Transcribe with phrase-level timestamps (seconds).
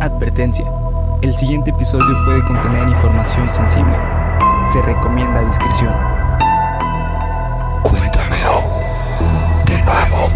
[0.00, 0.64] Advertencia.
[1.22, 3.96] El siguiente episodio puede contener información sensible.
[4.72, 5.92] Se recomienda discreción.
[7.82, 8.62] Cuéntamelo
[9.66, 10.30] de nuevo.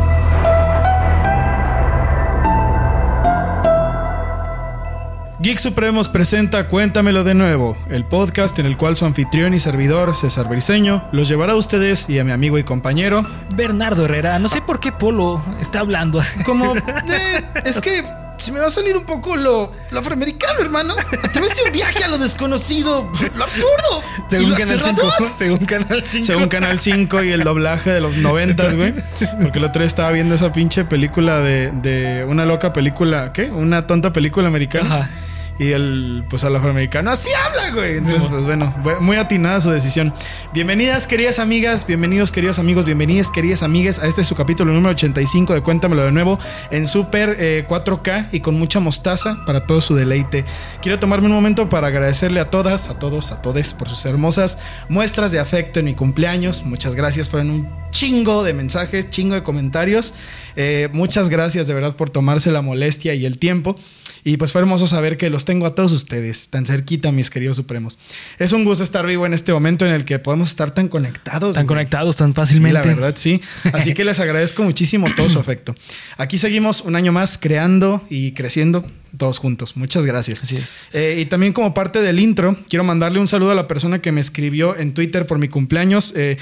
[5.39, 10.17] Geek Supremos presenta Cuéntamelo de nuevo, el podcast en el cual su anfitrión y servidor,
[10.17, 13.25] César Briseño, los llevará a ustedes y a mi amigo y compañero.
[13.55, 16.21] Bernardo Herrera, no sé por qué Polo está hablando.
[16.45, 20.95] Como, eh, es que se me va a salir un poco lo, lo afroamericano, hermano.
[21.23, 24.03] A través de un viaje a lo desconocido, lo absurdo.
[24.29, 24.91] Según lo Canal 5.
[24.91, 25.39] aterrador.
[25.39, 26.27] Según Canal 5.
[26.27, 28.95] Según Canal 5 y el doblaje de los 90, güey.
[29.41, 33.45] Porque el otro día estaba viendo esa pinche película de, de una loca película, ¿qué?
[33.45, 34.95] Una tonta película americana.
[34.97, 35.11] Ajá.
[35.59, 37.99] Y el, pues al afroamericano, así habla, güey.
[37.99, 40.13] Entonces, pues bueno, bu- muy atinada su decisión.
[40.55, 44.93] Bienvenidas, queridas amigas, bienvenidos, queridos amigos, bienvenidas, queridas amigas, a este es su capítulo número
[44.95, 46.39] 85 de Cuéntamelo de nuevo,
[46.71, 50.45] en super eh, 4K y con mucha mostaza para todo su deleite.
[50.81, 54.59] Quiero tomarme un momento para agradecerle a todas, a todos, a todes por sus hermosas
[54.89, 56.65] muestras de afecto en mi cumpleaños.
[56.65, 60.15] Muchas gracias, fueron un chingo de mensajes, chingo de comentarios.
[60.57, 63.77] Eh, muchas gracias de verdad por tomarse la molestia y el tiempo.
[64.25, 67.57] Y pues fue hermoso saber que los tengo a todos ustedes, tan cerquita, mis queridos
[67.57, 67.99] supremos.
[68.39, 71.57] Es un gusto estar vivo en este momento en el que podemos estar tan conectados.
[71.57, 71.75] Tan güey.
[71.79, 72.79] conectados tan Sí, fácilmente.
[72.79, 73.41] la verdad, sí.
[73.73, 75.75] Así que les agradezco muchísimo todo su afecto.
[76.19, 78.85] Aquí seguimos un año más creando y creciendo
[79.19, 79.77] todos juntos.
[79.77, 80.45] Muchas gracias.
[80.45, 80.89] Así es.
[80.93, 84.13] Eh, y también como parte del intro, quiero mandarle un saludo a la persona que
[84.13, 86.13] me escribió en Twitter por mi cumpleaños.
[86.17, 86.37] Eh,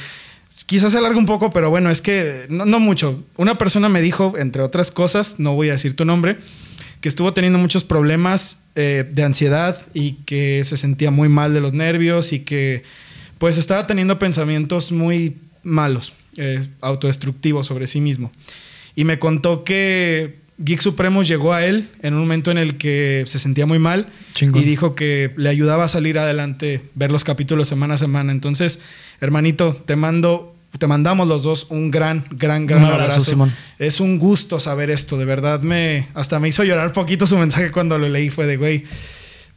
[0.67, 3.23] quizás se alargue un poco, pero bueno, es que no, no mucho.
[3.37, 6.39] Una persona me dijo, entre otras cosas, no voy a decir tu nombre,
[7.01, 11.61] que estuvo teniendo muchos problemas eh, de ansiedad y que se sentía muy mal de
[11.61, 12.83] los nervios y que
[13.39, 18.33] pues estaba teniendo pensamientos muy malos, eh, autodestructivos sobre sí mismo.
[18.95, 23.25] Y me contó que Geek Supremos llegó a él en un momento en el que
[23.27, 24.61] se sentía muy mal Chingón.
[24.61, 28.31] y dijo que le ayudaba a salir adelante, ver los capítulos semana a semana.
[28.31, 28.79] Entonces,
[29.23, 33.31] hermanito, te mando, te mandamos los dos un gran, gran, gran Un abrazo, abrazo.
[33.31, 33.53] Simón.
[33.79, 37.71] Es un gusto saber esto, de verdad me hasta me hizo llorar poquito su mensaje
[37.71, 38.85] cuando lo leí fue de güey.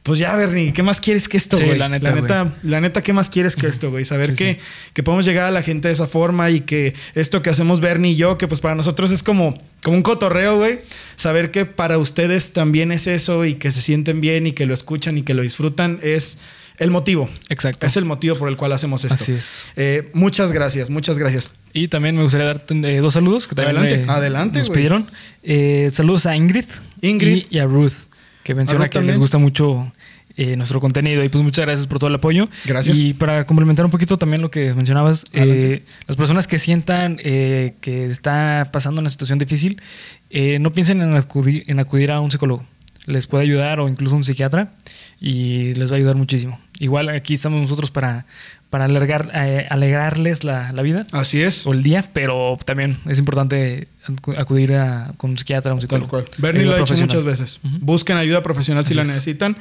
[0.03, 1.78] Pues ya, Bernie, ¿qué más quieres que esto, Sí, güey?
[1.78, 4.03] la neta, la neta, la neta, ¿qué más quieres que esto, güey?
[4.03, 4.59] Saber Sí, que, sí.
[4.94, 8.12] que podemos llegar a la gente de esa forma y que esto que hacemos Bernie
[8.12, 10.81] y yo, que pues para nosotros es como, como un cotorreo, güey.
[11.16, 14.74] Saber que para ustedes también es eso y que se sienten bien y que lo
[14.74, 16.38] escuchan y que lo disfrutan es
[16.80, 17.30] el motivo.
[17.47, 17.88] Exacto.
[17.88, 19.24] Es el motivo por el cual hacemos esto.
[19.24, 19.64] Así es.
[19.78, 21.50] Eh, muchas gracias, muchas gracias.
[21.72, 25.09] Y también me gustaría darte eh, dos saludos que también Adelante, me- adelante, nos pidieron.
[25.44, 26.66] Eh, saludos a Ingrid,
[27.02, 27.46] Ingrid.
[27.50, 27.94] y, y a Ruth,
[28.43, 29.91] que menciona que les gusta mucho
[30.35, 31.23] eh, nuestro contenido.
[31.23, 32.49] Y pues muchas gracias por todo el apoyo.
[32.65, 32.99] Gracias.
[32.99, 37.75] Y para complementar un poquito también lo que mencionabas, eh, las personas que sientan eh,
[37.81, 39.81] que está pasando una situación difícil,
[40.29, 42.65] eh, no piensen en acudir, en acudir a un psicólogo.
[43.05, 44.73] Les puede ayudar o incluso un psiquiatra
[45.19, 46.59] y les va a ayudar muchísimo.
[46.79, 48.25] Igual aquí estamos nosotros para,
[48.73, 51.67] para alargar, eh, alegrarles la, la vida Así es.
[51.67, 55.88] o el día, pero también es importante acu- acudir a, con un psiquiatra, un Tal
[55.88, 56.09] psicólogo.
[56.09, 56.25] cual.
[56.39, 57.16] Bernie lo ha hecho profesional.
[57.17, 57.59] muchas veces.
[57.81, 59.07] Busquen ayuda profesional si Así la es.
[59.09, 59.57] necesitan.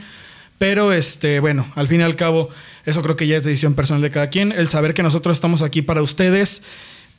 [0.57, 2.49] Pero este, bueno, al fin y al cabo,
[2.87, 4.51] eso creo que ya es decisión personal de cada quien.
[4.51, 6.63] El saber que nosotros estamos aquí para ustedes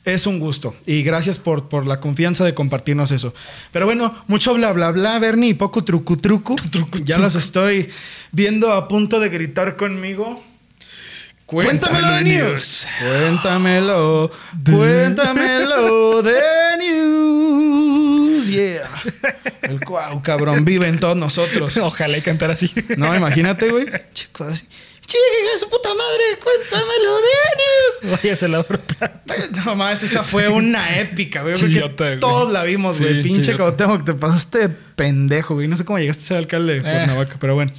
[0.04, 0.74] es un gusto.
[0.86, 3.34] Y gracias por, por la confianza de compartirnos eso.
[3.70, 6.56] Pero bueno, mucho bla bla bla, Bernie, y poco trucu trucu.
[7.04, 7.88] ya los estoy
[8.32, 10.42] viendo a punto de gritar conmigo.
[11.46, 12.86] Cuéntamelo de news.
[13.00, 14.30] Cuéntamelo.
[14.64, 16.40] Cuéntamelo de
[16.78, 17.34] news.
[18.44, 18.88] Yeah.
[19.62, 21.76] El cuau, cabrón, vive en todos nosotros.
[21.78, 22.70] Ojalá y cantar así.
[22.98, 23.86] No, imagínate, güey.
[24.12, 24.66] Chico, así.
[25.06, 28.20] Chica, su puta madre, cuéntamelo de news.
[28.22, 28.80] Váyase la obra.
[29.28, 31.54] Ay, No más, esa fue una épica, güey.
[31.54, 32.18] Porque Chillota, güey.
[32.20, 33.22] todos la vimos, güey.
[33.22, 33.56] Sí, Pinche.
[33.56, 35.68] Cuauhtémoc, te pasaste de pendejo, güey.
[35.68, 36.82] No sé cómo llegaste a ser alcalde de Eh.
[36.82, 37.72] Cuernavaca, pero bueno.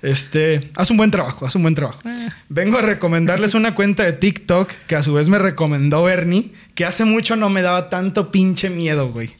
[0.00, 2.00] Este, haz un buen trabajo, haz un buen trabajo.
[2.48, 6.84] Vengo a recomendarles una cuenta de TikTok que a su vez me recomendó Bernie, que
[6.84, 9.34] hace mucho no me daba tanto pinche miedo, güey.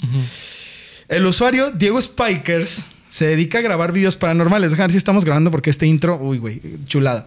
[1.09, 4.71] El usuario Diego Spikers se dedica a grabar videos paranormales.
[4.71, 7.27] Dejar ver si estamos grabando porque este intro, uy, güey, chulada.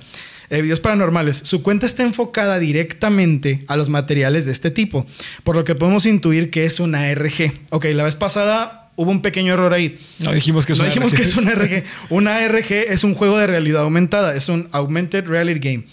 [0.50, 1.38] Eh, videos paranormales.
[1.38, 5.06] Su cuenta está enfocada directamente a los materiales de este tipo,
[5.44, 7.54] por lo que podemos intuir que es una RG.
[7.69, 9.98] Ok, la vez pasada hubo un pequeño error ahí.
[10.19, 11.39] No dijimos que es No una dijimos que es RG.
[11.42, 11.84] una RG.
[12.10, 15.84] Una RG es un juego de realidad aumentada, es un Augmented Reality Game,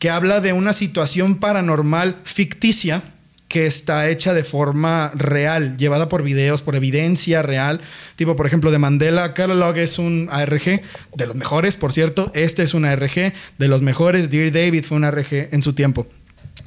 [0.00, 3.04] que habla de una situación paranormal ficticia
[3.48, 7.80] que está hecha de forma real, llevada por videos, por evidencia real.
[8.16, 10.82] Tipo, por ejemplo, de Mandela Catalog es un ARG,
[11.16, 12.30] de los mejores, por cierto.
[12.34, 14.30] Este es un ARG, de los mejores.
[14.30, 16.06] Dear David fue un ARG en su tiempo.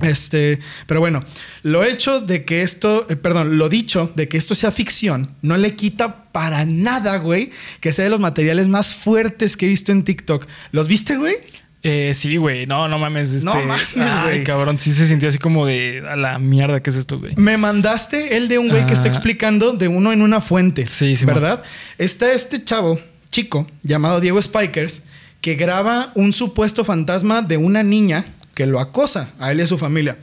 [0.02, 1.24] Este, pero bueno,
[1.62, 5.58] lo hecho de que esto, eh, perdón, lo dicho de que esto sea ficción, no
[5.58, 9.92] le quita para nada, güey, que sea de los materiales más fuertes que he visto
[9.92, 10.48] en TikTok.
[10.72, 11.36] ¿Los viste, güey?
[11.84, 12.66] Eh, sí, güey.
[12.68, 13.32] No, no mames.
[13.34, 13.46] Este...
[13.46, 14.44] No mames, Ay, güey.
[14.44, 14.78] cabrón.
[14.80, 17.34] Sí se sintió así como de a la mierda que es esto, güey.
[17.38, 19.12] Me mandaste el de un güey que está Ah.
[19.12, 20.86] explicando de uno en una fuente.
[20.86, 21.64] Sí, sí, ¿Verdad?
[21.98, 23.00] Está este chavo,
[23.32, 25.04] chico, llamado Diego Spikers,
[25.42, 29.68] que graba un supuesto fantasma de una niña que lo acosa a él y a
[29.68, 30.18] su familia.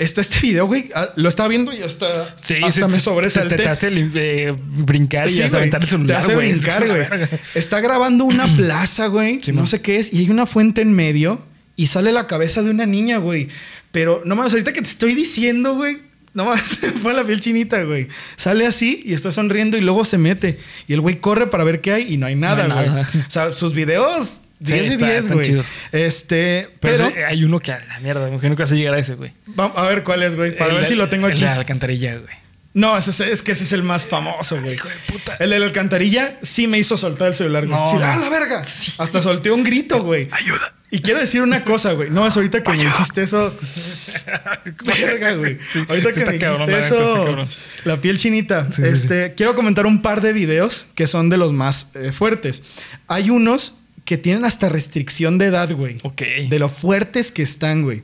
[0.00, 0.90] Está este video, güey.
[0.94, 3.56] ah, Lo estaba viendo y hasta, Sí, hasta sí, me sobresalté.
[3.56, 6.52] Te, te hace eh, brincar y hasta aventar el celular, Te hace güey.
[6.52, 7.28] brincar.
[7.54, 9.40] Está grabando una plaza, güey.
[9.48, 9.66] No man.
[9.66, 10.12] sé qué es.
[10.12, 11.44] Y hay una fuente en medio
[11.76, 13.48] y sale la cabeza de una niña, güey.
[13.92, 15.98] Pero no mames, ahorita que te estoy diciendo, güey.
[16.32, 18.08] No mames, se fue la piel chinita, güey.
[18.36, 20.58] Sale así y está sonriendo y luego se mete.
[20.88, 22.88] Y el güey corre para ver qué hay y no hay nada, güey.
[23.02, 25.62] O sea, sus videos 10 de está- 10, están güey.
[25.92, 28.74] Este, Pero, pero, sí, hay uno que a la mierda, me imagino que vas a
[28.76, 29.32] llegar a ese, güey.
[29.46, 31.40] vamos a ver cuál es, güey, para El ver si lo tengo el aquí.
[31.42, 32.34] la alcantarilla, güey.
[32.72, 34.74] No, ese es, es que ese es el más famoso, güey.
[34.74, 35.34] Hijo de puta.
[35.40, 37.76] El de la alcantarilla sí me hizo soltar el celular, güey.
[37.80, 37.96] No, Sí.
[38.00, 38.62] ¡Ah, la verga!
[38.98, 40.28] Hasta solté un grito, güey.
[40.30, 40.74] Ayuda.
[40.92, 42.10] Y quiero decir una cosa, güey.
[42.10, 43.52] No, es ahorita que me dijiste eso.
[44.84, 45.58] Verga, güey.
[45.88, 47.14] Ahorita sí que me dijiste la neta, está eso.
[47.24, 47.48] cabrón.
[47.84, 48.66] La piel chinita.
[48.72, 52.12] Sí, sí, este, quiero comentar un par de videos que son de los más eh,
[52.12, 52.62] fuertes.
[53.08, 53.74] Hay unos
[54.04, 55.96] que tienen hasta restricción de edad, güey.
[56.02, 56.22] Ok.
[56.48, 58.02] De lo fuertes que están, güey.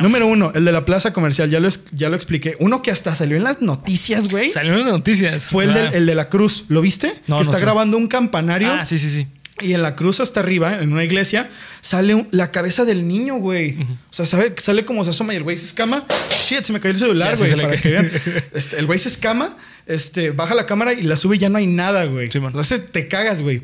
[0.00, 1.50] Número uno, el de la plaza comercial.
[1.50, 2.56] Ya lo, ya lo expliqué.
[2.60, 4.50] Uno que hasta salió en las noticias, güey.
[4.52, 5.44] Salieron las noticias.
[5.44, 5.74] Fue el, Ah.
[5.74, 6.64] del- el de la cruz.
[6.68, 7.08] ¿Lo viste?
[7.08, 7.62] No, que no está sé.
[7.62, 8.72] grabando un campanario.
[8.72, 9.26] Ah, sí, sí, sí.
[9.60, 11.48] Y en la cruz hasta arriba, en una iglesia,
[11.80, 13.78] sale un- la cabeza del niño, güey.
[14.10, 16.04] O sea, sabe, sale como se asoma y el güey se escama.
[16.30, 17.50] Shit, se me cayó el celular, güey.
[17.54, 18.10] Para que vean.
[18.52, 19.56] Este, el güey se escama,
[19.86, 22.30] este, baja la cámara y la sube y ya no hay nada, güey.
[22.32, 22.38] Sí.
[22.38, 23.62] Entonces te cagas, güey.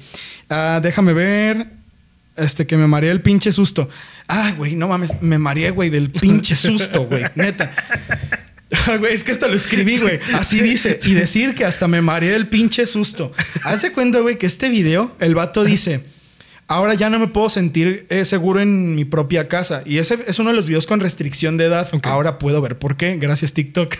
[0.49, 1.67] Ah, déjame ver.
[2.37, 3.89] Este, que me mareé el pinche susto.
[4.29, 5.21] Ah, güey, no mames.
[5.21, 7.25] Me mareé, güey, del pinche susto, güey.
[7.35, 7.73] Neta.
[8.99, 10.19] Güey, es que hasta lo escribí, güey.
[10.35, 10.99] Así dice.
[11.05, 13.32] Y decir que hasta me mareé del pinche susto.
[13.65, 16.03] Hace cuenta, güey, que este video, el vato dice:
[16.67, 19.82] Ahora ya no me puedo sentir eh, seguro en mi propia casa.
[19.85, 21.88] Y ese es uno de los videos con restricción de edad.
[22.03, 23.17] Ahora puedo ver por qué.
[23.17, 23.94] Gracias, TikTok.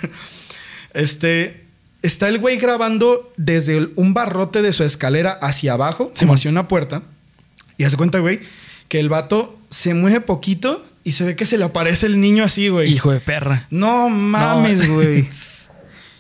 [0.95, 1.65] Este.
[2.03, 6.51] Está el güey grabando desde el- un barrote de su escalera hacia abajo, como hacia
[6.51, 7.03] una puerta.
[7.77, 8.41] Y hace cuenta, güey,
[8.89, 12.45] que el vato se mueve poquito y se ve que se le aparece el niño
[12.45, 12.93] así, güey.
[12.93, 13.67] Hijo de perra.
[13.71, 14.95] No mames, No.
[14.95, 15.29] güey.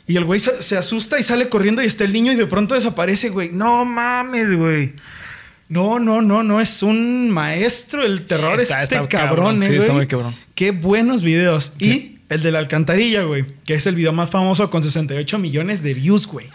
[0.06, 2.46] Y el güey se, se asusta y sale corriendo y está el niño y de
[2.46, 3.50] pronto desaparece, güey.
[3.52, 4.94] No mames, güey.
[5.68, 6.60] No, no, no, no.
[6.60, 9.28] Es un maestro el terror Está- este está cabrón,
[9.58, 9.78] cabrón, eh, sí, güey.
[9.78, 10.34] está muy cabrón.
[10.56, 11.74] Qué buenos videos.
[11.78, 11.88] Sí.
[11.88, 13.44] Y el de la alcantarilla, güey.
[13.64, 16.48] Que es el video más famoso con 68 millones de views, güey.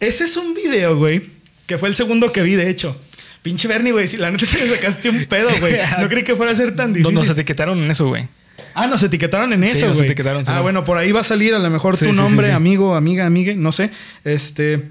[0.00, 1.30] Ese es un video, güey.
[1.66, 3.00] Que fue el segundo que vi, de hecho.
[3.48, 4.06] Pinche Bernie, güey.
[4.08, 5.76] Si la neta te sacaste un pedo, güey.
[5.98, 7.14] No creí que fuera a ser tan No, difícil.
[7.14, 8.28] nos etiquetaron en eso, güey.
[8.74, 10.06] Ah, nos etiquetaron en eso, güey.
[10.06, 12.52] etiquetaron, sí, ah, bueno, por ahí va a salir a lo mejor Sí, tu nombre,
[12.52, 13.90] amigo, amiga, amigue, no sé.
[14.24, 14.84] Este.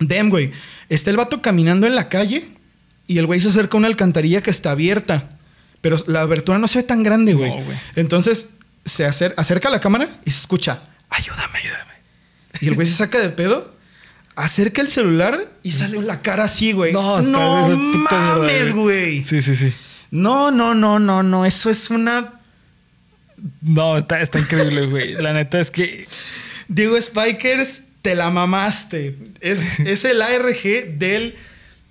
[0.00, 0.50] Dem, güey.
[0.88, 2.44] Está el vato caminando en la calle
[3.06, 5.28] y el güey se acerca a una alcantarilla que está abierta.
[5.80, 7.50] Pero la abertura no se ve tan grande, güey.
[7.50, 7.62] No.
[7.96, 8.50] Entonces
[8.84, 10.80] se acer- acerca a la cámara y se escucha.
[11.10, 11.92] Ayúdame, ayúdame.
[12.60, 13.76] Y el güey se saca de pedo.
[14.38, 16.92] Acerca el celular y sale la cara así, güey.
[16.92, 19.24] No, no mames, güey.
[19.24, 19.72] Sí, sí, sí.
[20.12, 21.44] No, no, no, no, no.
[21.44, 22.40] Eso es una
[23.60, 25.14] No, está, está increíble, güey.
[25.14, 26.06] La neta es que.
[26.68, 29.16] Diego Spikers, te la mamaste.
[29.40, 31.34] Es, es el ARG del.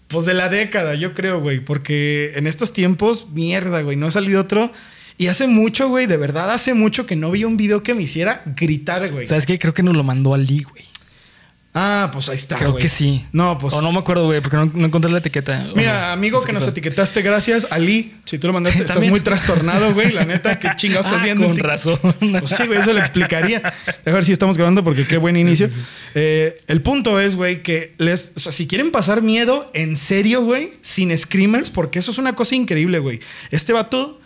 [0.08, 1.60] Pues de la década, yo creo, güey.
[1.60, 3.98] Porque en estos tiempos, mierda, güey.
[3.98, 4.72] No ha salido otro.
[5.18, 6.06] Y hace mucho, güey.
[6.06, 9.28] De verdad, hace mucho que no vi un video que me hiciera gritar, güey.
[9.28, 9.60] ¿Sabes qué?
[9.60, 10.86] Creo que nos lo mandó Ali, güey.
[11.80, 12.56] Ah, pues ahí está.
[12.58, 13.24] Creo que sí.
[13.32, 13.72] No, pues.
[13.76, 15.68] O no me acuerdo, güey, porque no, no encontré la etiqueta.
[15.76, 17.68] Mira, amigo no sé que nos etiquetaste, gracias.
[17.70, 20.12] Ali, si tú lo mandaste, estás muy trastornado, güey.
[20.12, 21.46] La neta, qué chingados estás Ah, viendo.
[21.46, 22.00] en Con razón.
[22.02, 23.62] Pues sí, güey, eso lo explicaría.
[24.06, 25.70] A ver si estamos grabando porque qué buen inicio.
[26.16, 28.34] Eh, el punto es, güey, que les.
[28.36, 32.34] O sea, si quieren pasar miedo en serio, güey, sin screamers, porque eso es una
[32.34, 33.20] cosa increíble, güey.
[33.52, 34.20] Este vato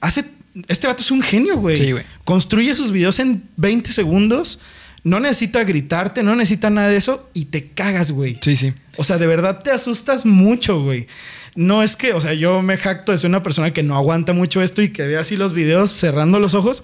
[0.00, 0.24] hace.
[0.66, 1.76] Este vato es un genio, güey.
[1.76, 2.04] Sí, güey.
[2.24, 4.58] Construye sus videos en 20 segundos.
[5.06, 8.38] No necesita gritarte, no necesita nada de eso y te cagas, güey.
[8.40, 8.72] Sí, sí.
[8.96, 11.06] O sea, de verdad te asustas mucho, güey.
[11.54, 14.32] No es que, o sea, yo me jacto de ser una persona que no aguanta
[14.32, 16.82] mucho esto y que ve así los videos cerrando los ojos,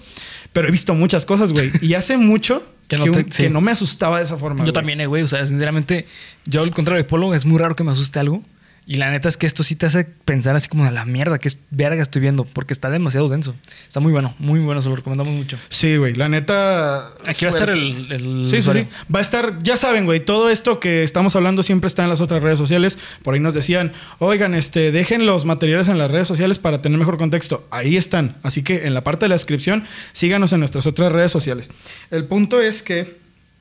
[0.53, 1.69] pero he visto muchas cosas, güey.
[1.81, 3.43] Y hace mucho que, no un- te- sí.
[3.43, 4.59] que no me asustaba de esa forma.
[4.59, 4.73] Yo güey.
[4.73, 5.23] también, eh, güey.
[5.23, 6.07] O sea, sinceramente,
[6.45, 8.41] yo al contrario de Polo, es muy raro que me asuste algo.
[8.85, 11.39] Y la neta es que esto sí te hace pensar así como a la mierda,
[11.39, 13.55] que es verga estoy viendo, porque está demasiado denso.
[13.87, 15.57] Está muy bueno, muy bueno, se lo recomendamos mucho.
[15.69, 17.13] Sí, güey, la neta.
[17.25, 18.11] Aquí va a estar el.
[18.11, 18.87] el Sí, sí, sí.
[19.13, 22.19] Va a estar, ya saben, güey, todo esto que estamos hablando siempre está en las
[22.19, 22.99] otras redes sociales.
[23.21, 26.99] Por ahí nos decían, oigan, este, dejen los materiales en las redes sociales para tener
[26.99, 27.65] mejor contexto.
[27.71, 28.35] Ahí están.
[28.43, 31.71] Así que en la parte de la descripción, síganos en nuestras otras redes sociales.
[32.11, 33.17] El punto es que,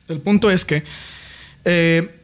[0.08, 0.82] el punto es que,
[1.64, 2.21] eh,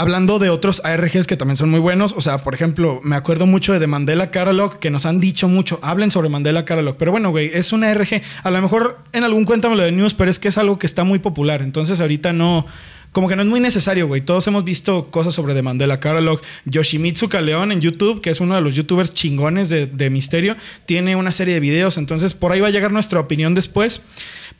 [0.00, 3.46] Hablando de otros ARGs que también son muy buenos, o sea, por ejemplo, me acuerdo
[3.46, 7.10] mucho de The Mandela Catalog, que nos han dicho mucho, hablen sobre Mandela Catalog, pero
[7.10, 10.38] bueno, güey, es una ARG, a lo mejor en algún cuéntamelo de news, pero es
[10.38, 12.64] que es algo que está muy popular, entonces ahorita no,
[13.10, 16.42] como que no es muy necesario, güey, todos hemos visto cosas sobre The Mandela Catalog,
[16.66, 21.32] Yoshimitsu Kaleon en YouTube, que es uno de los youtubers chingones de misterio, tiene una
[21.32, 24.02] serie de videos, entonces por ahí va a llegar nuestra opinión después,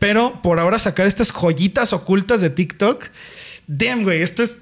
[0.00, 3.04] pero por ahora sacar estas joyitas ocultas de TikTok,
[3.68, 4.56] damn, güey, esto es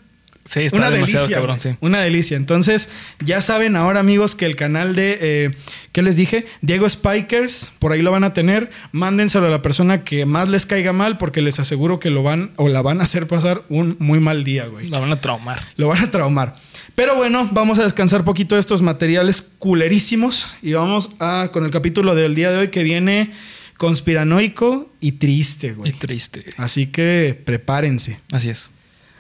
[0.47, 1.71] Sí, está una demasiado delicia, cabrón, sí.
[1.81, 2.37] Una delicia.
[2.37, 2.89] Entonces,
[3.25, 5.55] ya saben ahora, amigos, que el canal de, eh,
[5.93, 6.47] ¿qué les dije?
[6.63, 8.71] Diego Spikers, por ahí lo van a tener.
[8.93, 12.53] Mándenselo a la persona que más les caiga mal, porque les aseguro que lo van
[12.57, 14.89] o la van a hacer pasar un muy mal día, güey.
[14.89, 15.63] La van a traumar.
[15.77, 16.55] Lo van a traumar.
[16.95, 21.71] Pero bueno, vamos a descansar poquito de estos materiales culerísimos y vamos a con el
[21.71, 23.33] capítulo del día de hoy que viene
[23.77, 25.93] conspiranoico y triste, Y güey.
[25.93, 26.45] triste.
[26.57, 28.21] Así que prepárense.
[28.33, 28.71] Así es.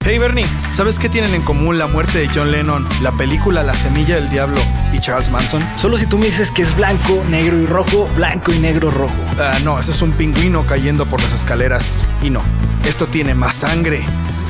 [0.01, 3.75] Hey Bernie, ¿sabes qué tienen en común la muerte de John Lennon, la película La
[3.75, 4.61] Semilla del Diablo
[4.93, 5.61] y Charles Manson?
[5.77, 9.13] Solo si tú me dices que es blanco, negro y rojo, blanco y negro rojo.
[9.37, 12.01] Ah, no, ese es un pingüino cayendo por las escaleras.
[12.23, 12.43] Y no,
[12.85, 14.07] esto tiene más sangre,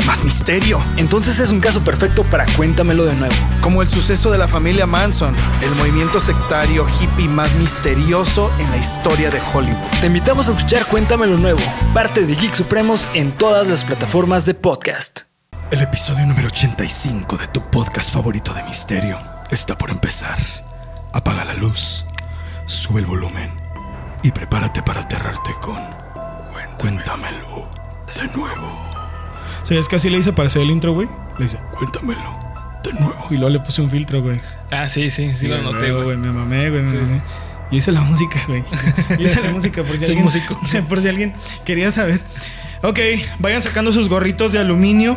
[0.07, 0.85] más misterio.
[0.99, 3.35] Entonces es un caso perfecto para cuéntamelo de nuevo.
[3.63, 8.77] Como el suceso de la familia Manson, el movimiento sectario hippie más misterioso en la
[8.77, 9.79] historia de Hollywood.
[10.03, 11.63] Te invitamos a escuchar Cuéntamelo Nuevo,
[11.95, 15.21] parte de Geek Supremos en todas las plataformas de podcast.
[15.71, 19.19] El episodio número 85 de tu podcast favorito de misterio
[19.51, 20.39] está por empezar.
[21.13, 22.07] Apaga la luz,
[22.67, 23.51] sube el volumen
[24.23, 25.83] y prepárate para aterrarte con
[26.79, 27.69] Cuéntamelo
[28.15, 28.91] de nuevo.
[29.63, 31.09] ¿Sabes que así le hice para hacer el intro, güey?
[31.39, 32.39] Le dice, cuéntamelo
[32.85, 33.27] de nuevo.
[33.31, 34.41] Y luego le puse un filtro, güey.
[34.71, 36.17] Ah, sí, sí, sí, lo noté, güey.
[36.17, 37.23] Me mamé, güey, me Sí, mamé.
[37.73, 38.63] Yo hice la música, güey.
[39.19, 40.25] Yo hice la música por si Soy alguien...
[40.25, 40.61] músico.
[40.89, 42.23] Por si alguien quería saber.
[42.83, 43.01] Ok,
[43.41, 45.17] vayan sacando sus gorritos de aluminio.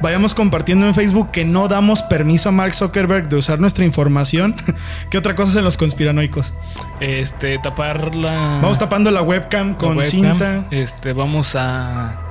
[0.00, 4.54] Vayamos compartiendo en Facebook que no damos permiso a Mark Zuckerberg de usar nuestra información.
[5.10, 6.52] ¿Qué otra cosa hacen los conspiranoicos?
[7.00, 8.58] Este, tapar la.
[8.62, 10.10] Vamos tapando la webcam la con webcam.
[10.10, 10.64] cinta.
[10.70, 12.22] Este, vamos a.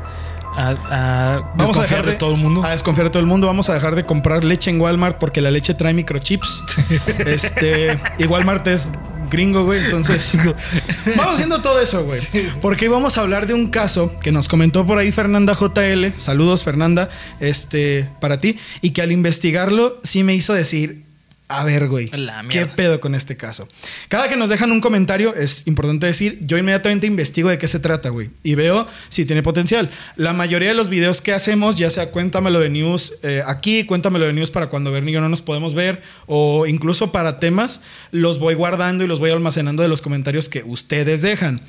[0.58, 2.64] A, a Vamos a dejar de, de todo el mundo.
[2.64, 3.48] A desconfiar de todo el mundo.
[3.48, 6.64] Vamos a dejar de comprar leche en Walmart porque la leche trae microchips.
[7.25, 8.00] este.
[8.18, 8.94] Y Walmart es
[9.29, 9.84] gringo, güey.
[9.84, 10.38] Entonces.
[11.15, 12.22] vamos haciendo todo eso, güey.
[12.62, 16.17] Porque vamos a hablar de un caso que nos comentó por ahí Fernanda JL.
[16.17, 17.10] Saludos, Fernanda.
[17.39, 18.10] Este.
[18.20, 18.58] Para ti.
[18.82, 21.04] Y que al investigarlo sí me hizo decir.
[21.48, 22.10] A ver, güey.
[22.50, 23.68] ¿Qué pedo con este caso?
[24.08, 27.80] Cada que nos dejan un comentario, es importante decir, yo inmediatamente investigo de qué se
[27.80, 28.32] trata, güey.
[28.42, 29.92] Y veo si tiene potencial.
[30.16, 34.25] La mayoría de los videos que hacemos, ya sea cuéntamelo de news eh, aquí, cuéntamelo
[34.25, 37.82] de news para cuando Bernie y yo no nos podemos ver, o incluso para temas,
[38.10, 41.62] los voy guardando y los voy almacenando de los comentarios que ustedes dejan.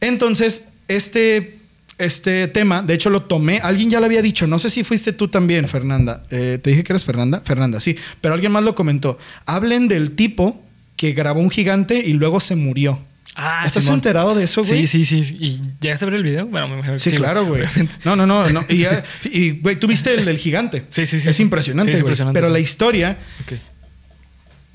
[0.00, 1.57] Entonces, este,
[1.98, 5.12] este tema, de hecho lo tomé, alguien ya lo había dicho, no sé si fuiste
[5.12, 6.22] tú también, Fernanda.
[6.30, 7.42] Eh, Te dije que eres Fernanda.
[7.44, 9.18] Fernanda, sí, pero alguien más lo comentó.
[9.46, 10.62] Hablen del tipo
[10.96, 13.00] que grabó un gigante y luego se murió.
[13.40, 13.98] Ah, ¿Estás Simón.
[13.98, 14.88] enterado de eso, güey?
[14.88, 15.36] Sí, sí, sí.
[15.38, 16.46] ¿Y ya se ver el video?
[16.46, 17.62] Bueno, me imagino que Sí, claro, güey.
[17.62, 17.94] obviamente.
[18.04, 18.64] No, no, no, no.
[19.32, 20.84] Y, güey, tú viste el del gigante.
[20.90, 21.42] Sí, sí, sí, Es sí.
[21.42, 22.08] impresionante, Sí, es güey.
[22.10, 22.52] impresionante, Pero sí.
[22.52, 23.58] la historia, Ok.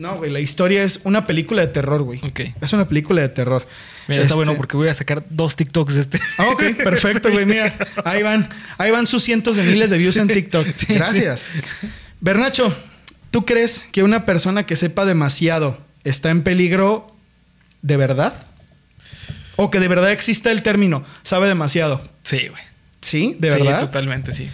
[0.03, 2.19] No, güey, la historia es una película de terror, güey.
[2.23, 2.41] Ok.
[2.61, 3.65] Es una película de terror.
[4.07, 6.19] Mira, está Este- bueno porque voy a sacar dos TikToks de este.
[6.37, 7.45] Ah, ok, perfecto, güey.
[7.45, 10.67] Mira, ahí van, ahí van sus cientos de miles de views en TikTok.
[10.75, 10.93] sí.
[10.93, 11.45] Gracias.
[12.19, 12.75] Bernacho,
[13.31, 17.07] ¿tú crees que una persona que sepa demasiado está en peligro
[17.81, 18.33] de verdad?
[19.55, 22.01] ¿O que de verdad exista el término sabe demasiado?
[22.23, 22.61] Sí, güey.
[23.01, 23.35] ¿Sí?
[23.39, 23.79] ¿De Sí, verdad?
[23.81, 24.49] totalmente, sí.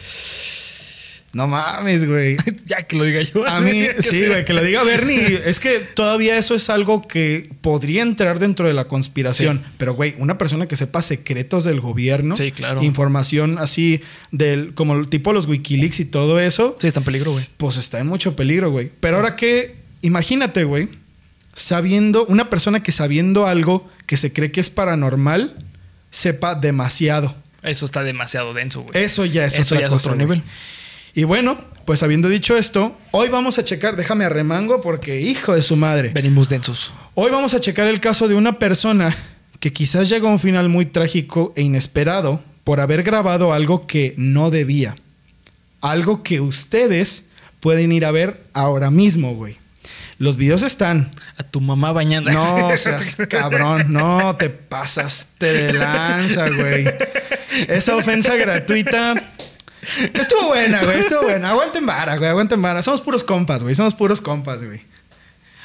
[1.32, 2.38] No mames, güey.
[2.66, 3.48] ya que lo diga yo.
[3.48, 5.42] A mí, sí, güey, que lo diga Bernie.
[5.46, 9.62] Es que todavía eso es algo que podría entrar dentro de la conspiración.
[9.78, 12.82] Pero, güey, una persona que sepa secretos del gobierno, Sí, claro.
[12.84, 17.32] información así del, como el tipo los Wikileaks y todo eso, Sí, está en peligro,
[17.34, 17.46] güey.
[17.58, 18.92] pues está en mucho peligro, güey.
[19.00, 20.90] Pero ahora que, imagínate, güey,
[21.54, 25.56] sabiendo, una persona que sabiendo algo que se cree que es paranormal,
[26.12, 27.36] sepa demasiado.
[27.62, 29.04] Eso está demasiado denso, güey.
[29.04, 30.42] Eso ya es Eso otra ya es cosa, otro güey.
[31.14, 35.62] Y bueno, pues habiendo dicho esto, hoy vamos a checar, déjame arremango porque hijo de
[35.62, 36.10] su madre.
[36.10, 36.92] Venimos densos.
[37.16, 39.16] Hoy vamos a checar el caso de una persona
[39.60, 44.14] que quizás llegó a un final muy trágico e inesperado por haber grabado algo que
[44.18, 44.96] no debía.
[45.82, 47.26] Algo que ustedes
[47.60, 49.58] pueden ir a ver ahora mismo, güey.
[50.20, 51.12] Los videos están.
[51.38, 52.30] A tu mamá bañando.
[52.30, 53.92] No seas cabrón.
[53.92, 56.86] No te pasaste de lanza, güey.
[57.68, 59.16] Esa ofensa gratuita.
[60.14, 61.00] Estuvo buena, güey.
[61.00, 61.52] Estuvo buena.
[61.52, 62.30] Aguanten vara, güey.
[62.30, 62.82] Aguanten vara.
[62.82, 63.76] Somos puros compas, güey.
[63.76, 64.82] Somos puros compas, güey.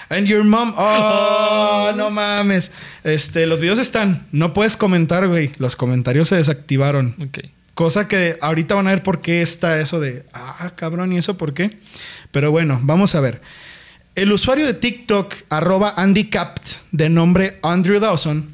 [0.09, 0.75] And your mom.
[0.77, 2.71] Oh, no mames.
[3.03, 4.27] Este, los videos están.
[4.33, 5.53] No puedes comentar, güey.
[5.59, 7.17] Los comentarios se desactivaron.
[7.21, 7.39] Ok.
[7.75, 11.37] Cosa que ahorita van a ver por qué está eso de, ah, cabrón, ¿y eso
[11.37, 11.77] por qué?
[12.31, 13.41] Pero bueno, vamos a ver.
[14.15, 18.54] El usuario de TikTok, arroba AndyCapt, de nombre Andrew Dawson,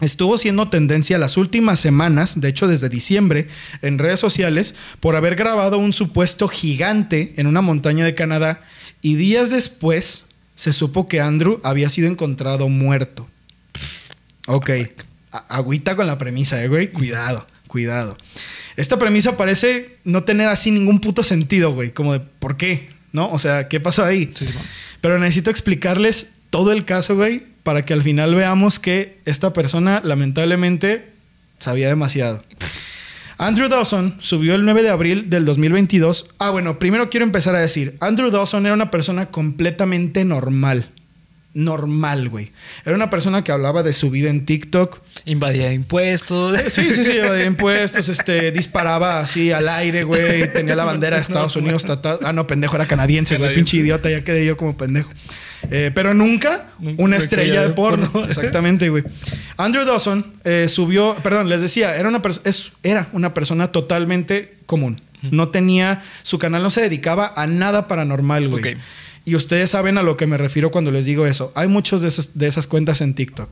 [0.00, 3.48] estuvo siendo tendencia las últimas semanas, de hecho desde diciembre,
[3.82, 8.62] en redes sociales, por haber grabado un supuesto gigante en una montaña de Canadá
[9.02, 13.28] y días después se supo que Andrew había sido encontrado muerto.
[14.46, 14.70] Ok,
[15.30, 16.92] agüita con la premisa, eh, güey.
[16.92, 18.18] Cuidado, cuidado.
[18.76, 21.92] Esta premisa parece no tener así ningún puto sentido, güey.
[21.92, 22.90] Como de, ¿por qué?
[23.12, 23.30] ¿No?
[23.30, 24.30] O sea, ¿qué pasó ahí?
[24.34, 24.54] Sí, sí.
[25.00, 30.00] Pero necesito explicarles todo el caso, güey, para que al final veamos que esta persona
[30.04, 31.12] lamentablemente
[31.58, 32.42] sabía demasiado.
[33.38, 36.28] Andrew Dawson subió el 9 de abril del 2022.
[36.38, 40.88] Ah, bueno, primero quiero empezar a decir, Andrew Dawson era una persona completamente normal.
[41.52, 42.52] Normal, güey.
[42.84, 45.02] Era una persona que hablaba de su vida en TikTok.
[45.24, 46.60] Invadía impuestos.
[46.68, 50.52] Sí, sí, sí, de impuestos, este, disparaba así al aire, güey.
[50.52, 52.18] Tenía la bandera de Estados Unidos tatuada.
[52.22, 53.54] Ah, no, pendejo, era canadiense, güey.
[53.54, 55.10] Pinche idiota, ya quedé yo como pendejo.
[55.70, 58.24] Eh, pero nunca una estrella de porno.
[58.28, 59.04] Exactamente, güey.
[59.56, 65.00] Andrew Dawson eh, subió, perdón, les decía, era una, es- era una persona totalmente común.
[65.30, 68.62] No tenía, su canal no se dedicaba a nada paranormal, güey.
[69.26, 71.52] Y ustedes saben a lo que me refiero cuando les digo eso.
[71.54, 73.50] Hay muchos de, esos- de esas cuentas en TikTok.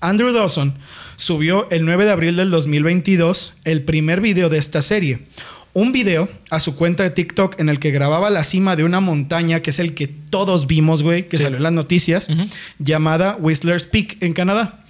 [0.00, 0.74] Andrew Dawson
[1.16, 5.20] subió el 9 de abril del 2022 el primer video de esta serie.
[5.76, 9.00] Un video a su cuenta de TikTok en el que grababa la cima de una
[9.00, 11.42] montaña, que es el que todos vimos, güey, que Sí.
[11.42, 12.28] salió en las noticias,
[12.78, 14.82] llamada Whistler's Peak en Canadá.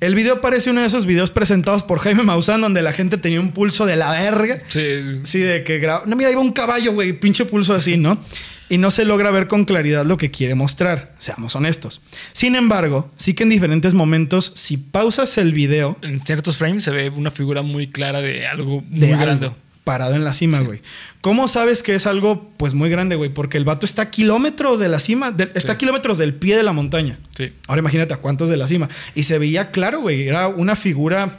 [0.00, 3.40] El video parece uno de esos videos presentados por Jaime Maussan donde la gente tenía
[3.40, 4.60] un pulso de la verga.
[4.66, 5.20] Sí.
[5.22, 6.02] Sí, de que graba.
[6.06, 7.12] No, mira, va un caballo, güey.
[7.12, 8.20] Pinche pulso así, ¿no?
[8.68, 11.14] Y no se logra ver con claridad lo que quiere mostrar.
[11.20, 12.00] Seamos honestos.
[12.32, 16.90] Sin embargo, sí que en diferentes momentos, si pausas el video En ciertos frames se
[16.90, 19.50] ve una figura muy clara de algo muy de algo grande.
[19.86, 20.82] Parado en la cima, güey.
[21.20, 23.30] ¿Cómo sabes que es algo, pues, muy grande, güey?
[23.30, 26.56] Porque el vato está a kilómetros de la cima, de- está a kilómetros del pie
[26.56, 27.20] de la montaña.
[27.36, 27.52] Sí.
[27.68, 28.88] Ahora imagínate a cuántos de la cima.
[29.14, 30.26] Y se veía claro, güey.
[30.26, 31.38] Era una figura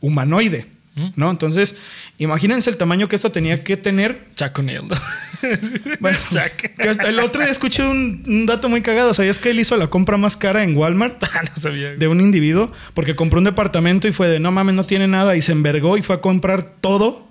[0.00, 0.66] humanoide.
[1.14, 1.30] ¿no?
[1.30, 1.76] Entonces,
[2.16, 4.80] imagínense el tamaño que esto tenía que tener Chuck O'Neill.
[6.00, 6.70] Bueno, Chuck.
[6.78, 9.12] que hasta el otro día escuché un, un dato muy cagado.
[9.12, 11.90] ¿Sabías que él hizo la compra más cara en Walmart Ah, no sabía.
[11.94, 12.72] de un individuo?
[12.94, 15.36] Porque compró un departamento y fue de no mames, no tiene nada.
[15.36, 17.28] Y se envergó y fue a comprar todo.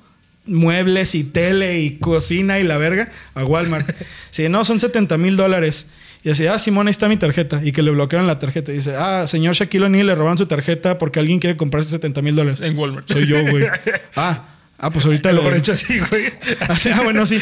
[0.48, 3.90] Muebles y tele y cocina y la verga a Walmart.
[4.32, 5.88] Sí, no, son 70 mil dólares.
[6.26, 7.62] Y decía, ah, Simón, ahí está mi tarjeta.
[7.64, 8.72] Y que le bloquearon la tarjeta.
[8.74, 12.22] Y dice, ah, señor Shaquille O'Neal, le robaron su tarjeta porque alguien quiere comprarse 70
[12.22, 12.62] mil dólares.
[12.62, 13.10] En Walmart.
[13.10, 13.68] Soy yo, güey.
[14.16, 16.26] Ah, ah, pues ahorita lo mejor hecho así, güey.
[16.68, 17.40] Así, ah, bueno, sí.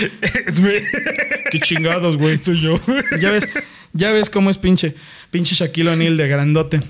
[1.50, 2.38] Qué chingados, güey.
[2.44, 2.80] Soy yo.
[3.20, 3.48] ya ves,
[3.94, 4.94] ya ves cómo es pinche,
[5.32, 6.82] pinche Shaquille O'Neal de grandote.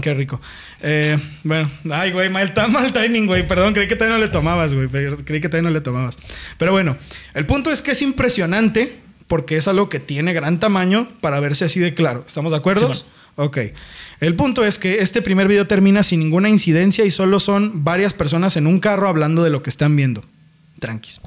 [0.00, 0.40] Qué rico.
[0.82, 3.46] Eh, bueno, ay, güey, mal, mal timing, güey.
[3.46, 4.88] Perdón, creí que todavía no le tomabas, güey.
[4.88, 6.18] Creí que todavía no le tomabas.
[6.58, 6.96] Pero bueno,
[7.34, 11.64] el punto es que es impresionante porque es algo que tiene gran tamaño para verse
[11.64, 12.24] así de claro.
[12.26, 12.94] ¿Estamos de acuerdo?
[12.94, 13.04] Sí,
[13.36, 13.58] Ok.
[14.20, 18.12] El punto es que este primer video termina sin ninguna incidencia y solo son varias
[18.12, 20.22] personas en un carro hablando de lo que están viendo.
[20.78, 21.20] Tranquis.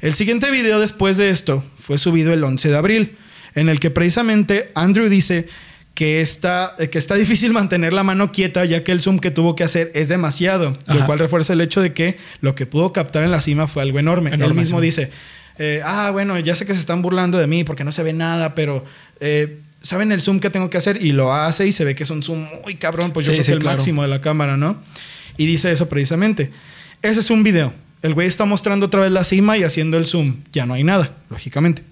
[0.00, 3.16] El siguiente video después de esto fue subido el 11 de abril,
[3.54, 5.48] en el que precisamente Andrew dice
[5.94, 9.30] que está, eh, que está difícil mantener la mano quieta ya que el zoom que
[9.30, 12.92] tuvo que hacer es demasiado, lo cual refuerza el hecho de que lo que pudo
[12.92, 14.30] captar en la cima fue algo enorme.
[14.32, 14.86] Él mismo sí.
[14.86, 15.10] dice,
[15.58, 18.12] eh, ah, bueno, ya sé que se están burlando de mí porque no se ve
[18.12, 18.84] nada, pero...
[19.20, 21.02] eh, ¿Saben el zoom que tengo que hacer?
[21.02, 23.36] Y lo hace y se ve que es un zoom muy cabrón, pues yo Sí,
[23.36, 23.78] creo sí, que el claro.
[23.78, 24.78] máximo de la cámara, ¿no?
[25.38, 26.50] Y dice eso precisamente.
[27.00, 27.72] Ese es un video.
[28.02, 30.42] El güey está mostrando otra vez la cima y haciendo el zoom.
[30.52, 31.82] Ya no hay nada, lógicamente.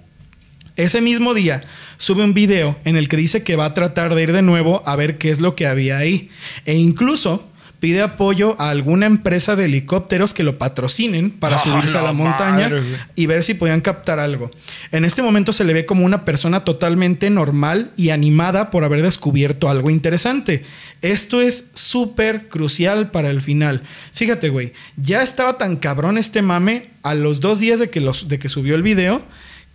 [0.79, 1.65] Ese mismo día
[1.97, 4.81] sube un video en el que dice que va a tratar de ir de nuevo
[4.87, 6.31] a ver qué es lo que había ahí.
[6.67, 7.49] E incluso
[7.81, 12.13] pide apoyo a alguna empresa de helicópteros que lo patrocinen para ¡Ah, subirse a la
[12.13, 12.83] montaña madre,
[13.17, 14.53] y ver si podían captar algo.
[14.93, 19.03] En este momento se le ve como una persona totalmente normal y animada por haber
[19.03, 20.65] descubierto algo interesante.
[21.03, 23.83] Esto es súper crucial para el final.
[24.13, 28.29] Fíjate, güey, ya estaba tan cabrón este mame a los dos días de que, los,
[28.29, 29.25] de que subió el video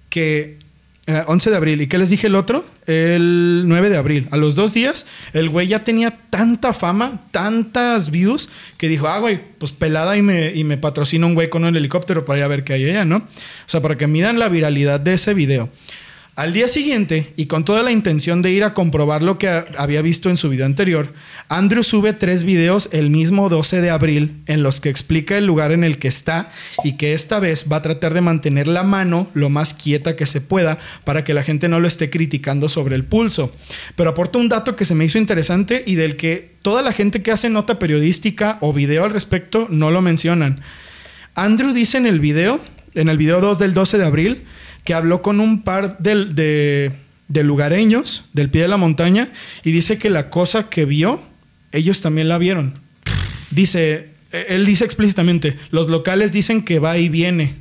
[0.08, 0.63] que
[1.06, 1.82] Eh, 11 de abril.
[1.82, 2.64] ¿Y qué les dije el otro?
[2.86, 4.30] El 9 de abril.
[4.32, 9.20] A los dos días, el güey ya tenía tanta fama, tantas views, que dijo, ah,
[9.20, 12.46] güey, pues pelada y me, y me patrocina un güey con un helicóptero para ir
[12.46, 13.18] a ver qué hay allá, ¿no?
[13.18, 15.70] O sea, para que midan la viralidad de ese video.
[16.36, 20.02] Al día siguiente, y con toda la intención de ir a comprobar lo que había
[20.02, 21.14] visto en su video anterior,
[21.48, 25.72] Andrew sube tres videos el mismo 12 de abril en los que explica el lugar
[25.72, 26.50] en el que está
[26.84, 30.26] y que esta vez va a tratar de mantener la mano lo más quieta que
[30.26, 33.54] se pueda para que la gente no lo esté criticando sobre el pulso.
[33.96, 37.22] Pero aporta un dato que se me hizo interesante y del que toda la gente
[37.22, 40.62] que hace nota periodística o video al respecto no lo mencionan.
[41.36, 42.60] Andrew dice en el video,
[42.96, 44.46] en el video 2 del 12 de abril,
[44.84, 46.92] que habló con un par de,
[47.28, 49.30] de lugareños del pie de la montaña
[49.64, 51.22] y dice que la cosa que vio,
[51.72, 52.80] ellos también la vieron.
[53.52, 57.56] Dice, eh, él dice explícitamente, los locales dicen que va y viene.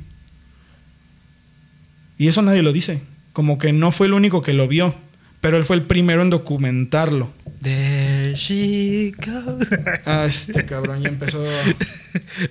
[2.17, 3.01] Y eso nadie lo dice.
[3.31, 4.95] Como que no fue el único que lo vio,
[5.41, 7.33] pero él fue el primero en documentarlo.
[7.61, 9.67] There she goes.
[10.05, 11.43] Ah, este cabrón ya empezó.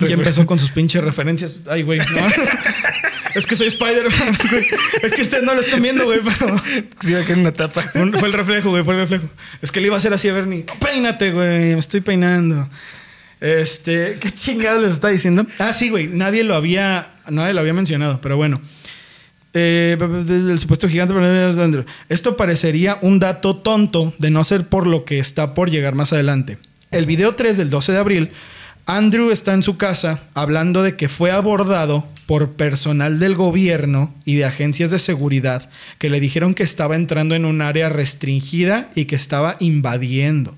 [0.01, 1.63] Ya empezó con sus pinches referencias.
[1.69, 2.05] Ay, güey, no.
[3.35, 4.67] Es que soy Spider-Man, güey.
[5.03, 6.57] Es que ustedes no lo están viendo, güey, pero.
[7.01, 7.85] Sí, va a una tapa.
[7.95, 9.29] Un- Fue el reflejo, güey, fue el reflejo.
[9.61, 10.65] Es que le iba a hacer así a Bernie.
[10.81, 12.69] Peínate, güey, me estoy peinando.
[13.41, 15.47] Este, ¿qué chingada les está diciendo?
[15.59, 18.61] Ah, sí, güey, nadie lo había, nadie lo había mencionado, pero bueno.
[19.55, 21.15] Eh, el supuesto gigante.
[22.09, 26.13] Esto parecería un dato tonto de no ser por lo que está por llegar más
[26.13, 26.59] adelante.
[26.91, 28.31] El video 3 del 12 de abril,
[28.87, 34.37] Andrew está en su casa hablando de que fue abordado por personal del gobierno y
[34.37, 39.07] de agencias de seguridad que le dijeron que estaba entrando en un área restringida y
[39.07, 40.57] que estaba invadiendo.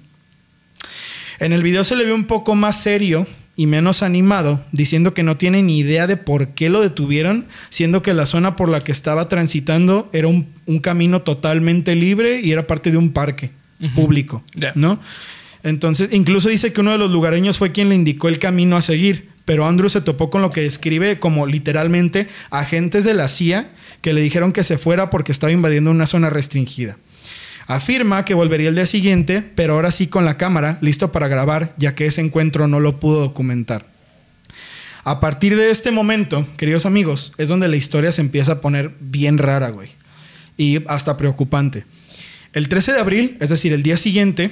[1.40, 5.22] En el video se le ve un poco más serio y menos animado, diciendo que
[5.22, 8.80] no tiene ni idea de por qué lo detuvieron, siendo que la zona por la
[8.80, 13.50] que estaba transitando era un, un camino totalmente libre y era parte de un parque
[13.94, 14.42] público.
[14.74, 15.00] ¿no?
[15.62, 18.82] Entonces, incluso dice que uno de los lugareños fue quien le indicó el camino a
[18.82, 23.70] seguir, pero Andrew se topó con lo que describe como literalmente agentes de la CIA
[24.00, 26.98] que le dijeron que se fuera porque estaba invadiendo una zona restringida.
[27.66, 31.74] Afirma que volvería el día siguiente, pero ahora sí con la cámara, listo para grabar,
[31.78, 33.86] ya que ese encuentro no lo pudo documentar.
[35.02, 38.94] A partir de este momento, queridos amigos, es donde la historia se empieza a poner
[39.00, 39.90] bien rara, güey.
[40.56, 41.84] Y hasta preocupante.
[42.52, 44.50] El 13 de abril, es decir, el día siguiente,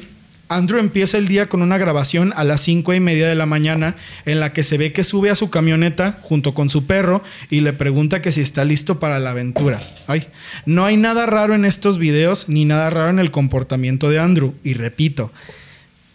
[0.57, 3.97] Andrew empieza el día con una grabación a las 5 y media de la mañana
[4.27, 7.61] en la que se ve que sube a su camioneta junto con su perro y
[7.61, 9.81] le pregunta que si está listo para la aventura.
[10.07, 10.29] Ay,
[10.67, 14.55] no hay nada raro en estos videos ni nada raro en el comportamiento de Andrew.
[14.63, 15.33] Y repito,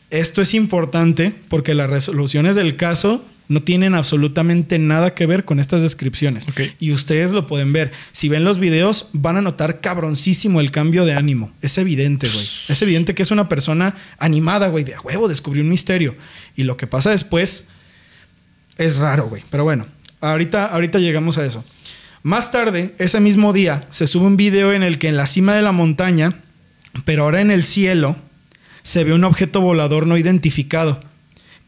[0.10, 5.60] esto es importante porque las resoluciones del caso no tienen absolutamente nada que ver con
[5.60, 6.45] estas descripciones.
[6.79, 7.91] Y ustedes lo pueden ver.
[8.12, 11.53] Si ven los videos, van a notar cabroncísimo el cambio de ánimo.
[11.62, 12.45] Es evidente, güey.
[12.67, 14.83] Es evidente que es una persona animada, güey.
[14.83, 16.15] De a huevo, descubrió un misterio.
[16.55, 17.65] Y lo que pasa después
[18.77, 19.43] es raro, güey.
[19.49, 19.88] Pero bueno,
[20.19, 21.63] ahorita, ahorita llegamos a eso.
[22.23, 25.53] Más tarde, ese mismo día, se sube un video en el que en la cima
[25.55, 26.41] de la montaña,
[27.05, 28.17] pero ahora en el cielo,
[28.83, 31.07] se ve un objeto volador no identificado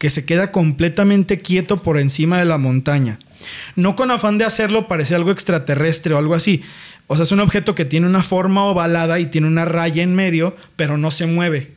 [0.00, 3.18] que se queda completamente quieto por encima de la montaña.
[3.76, 6.62] No con afán de hacerlo parece algo extraterrestre o algo así.
[7.06, 10.14] O sea, es un objeto que tiene una forma ovalada y tiene una raya en
[10.14, 11.74] medio, pero no se mueve.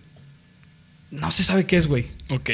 [1.12, 2.12] No se sabe qué es, güey.
[2.29, 2.49] Ok.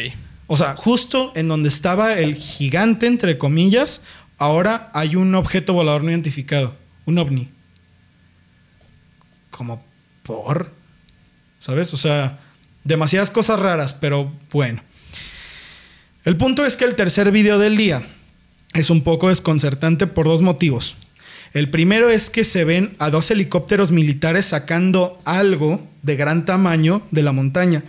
[0.48, 4.02] O sea, justo en donde estaba el gigante, entre comillas,
[4.40, 6.76] ahora hay un objeto volador no identificado.
[7.06, 7.52] Un ovni.
[9.52, 9.86] Como
[10.24, 10.74] por.
[11.60, 11.94] ¿Sabes?
[11.94, 12.40] O sea,
[12.84, 14.82] demasiadas cosas raras, pero bueno.
[16.26, 18.04] El punto es que el tercer video del día
[18.74, 20.96] es un poco desconcertante por dos motivos.
[21.54, 27.02] El primero es que se ven a dos helicópteros militares sacando algo de gran tamaño
[27.12, 27.84] de la montaña,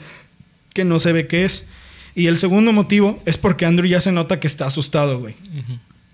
[0.73, 1.69] que no se ve qué es.
[2.15, 5.35] Y el segundo motivo es porque Andrew ya se nota que está asustado, güey.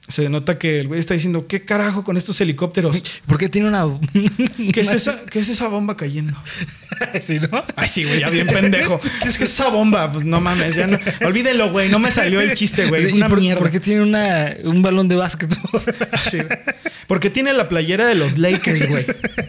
[0.09, 3.03] Se nota que el güey está diciendo, ¿qué carajo con estos helicópteros?
[3.27, 3.87] ¿Por qué tiene una.
[4.73, 6.37] ¿Qué es esa, qué es esa bomba cayendo?
[7.21, 7.65] sí, ¿no?
[7.75, 9.01] Ay, sí, güey, ya bien pendejo.
[9.27, 10.99] Es que esa bomba, pues no mames, ya no.
[11.25, 13.11] Olvídenlo, güey, no me salió el chiste, güey.
[13.11, 13.61] ¿Y Una por, mierda.
[13.61, 15.83] ¿Por qué tiene una, un balón de básquetbol?
[16.31, 16.39] Sí.
[17.09, 19.05] Porque tiene la playera de los Lakers, güey.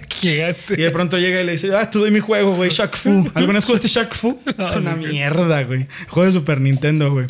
[0.10, 0.74] Gigante.
[0.74, 3.30] Y de pronto llega y le dice, ah, tú doy mi juego, güey, Shaq Fu.
[3.36, 4.42] ¿Alguna vez jugaste Shaq Fu?
[4.58, 5.88] No, Una mierda, güey.
[6.08, 7.28] Juego de Super Nintendo, güey.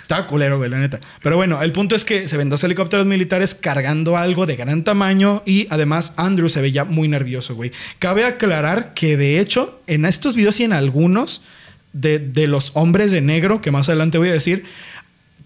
[0.00, 1.00] Estaba culero, güey, la neta.
[1.22, 4.84] Pero bueno, el punto es que se ven dos helicópteros militares cargando algo de gran
[4.84, 7.72] tamaño y además Andrew se ve ya muy nervioso, güey.
[7.98, 11.42] Cabe aclarar que de hecho, en estos videos y en algunos
[11.92, 14.64] de, de los hombres de negro, que más adelante voy a decir,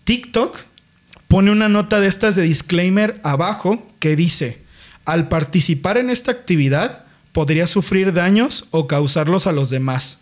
[0.05, 0.59] TikTok
[1.29, 4.63] pone una nota de estas de disclaimer abajo que dice,
[5.05, 10.19] al participar en esta actividad, podría sufrir daños o causarlos a los demás.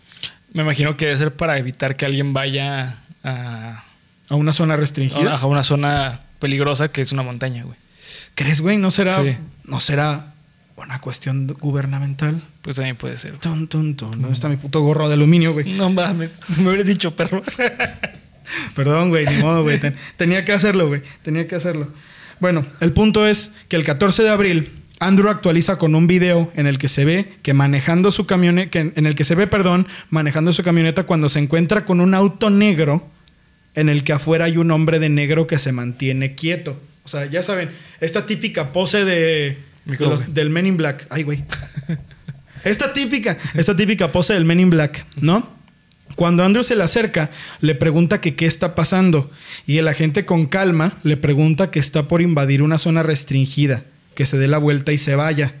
[0.53, 3.83] Me imagino que debe ser para evitar que alguien vaya a,
[4.29, 5.35] A una zona restringida.
[5.35, 7.75] a una zona peligrosa que es una montaña, güey.
[8.35, 8.77] ¿Crees, güey?
[8.77, 9.35] ¿No será, Sí.
[9.63, 10.35] ¿No será
[10.75, 12.43] una cuestión gubernamental?
[12.61, 13.39] Pues también puede ser.
[13.39, 14.11] Tun, tun, tun.
[14.11, 15.73] ¿Dónde está mi puto gorro de aluminio, güey?
[15.73, 17.41] No mames, me hubieras dicho perro.
[18.75, 19.79] Perdón, güey, ni modo, güey.
[19.79, 21.01] Ten- tenía que hacerlo, güey.
[21.23, 21.91] Tenía que hacerlo.
[22.39, 26.67] Bueno, el punto es que el 14 de abril, Andrew actualiza con un video en
[26.67, 30.53] el que se ve que manejando su camioneta, en el que se ve, perdón, manejando
[30.53, 33.09] su camioneta cuando se encuentra con un auto negro
[33.75, 36.81] en el que afuera hay un hombre de negro que se mantiene quieto.
[37.03, 37.69] O sea, ya saben,
[38.01, 39.57] esta típica pose de,
[39.99, 41.05] los- del Men in Black.
[41.09, 41.43] Ay, güey.
[42.63, 45.53] Esta típica, esta típica pose del Men in Black, ¿no?
[46.15, 47.29] Cuando Andrew se le acerca,
[47.61, 49.29] le pregunta que qué está pasando
[49.67, 53.83] y el agente con calma le pregunta que está por invadir una zona restringida,
[54.15, 55.55] que se dé la vuelta y se vaya.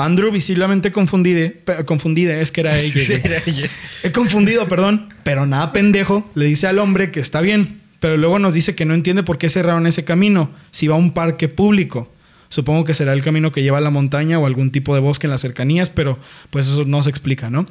[0.00, 2.88] Andrew visiblemente confundide, pe- confundide, es que era ella.
[3.04, 3.68] Sí, era ella.
[4.02, 8.38] He confundido, perdón, pero nada pendejo, le dice al hombre que está bien, pero luego
[8.38, 11.48] nos dice que no entiende por qué cerraron ese camino, si va a un parque
[11.48, 12.12] público.
[12.48, 15.26] Supongo que será el camino que lleva a la montaña o algún tipo de bosque
[15.26, 16.18] en las cercanías, pero
[16.50, 17.66] pues eso no se explica, ¿no?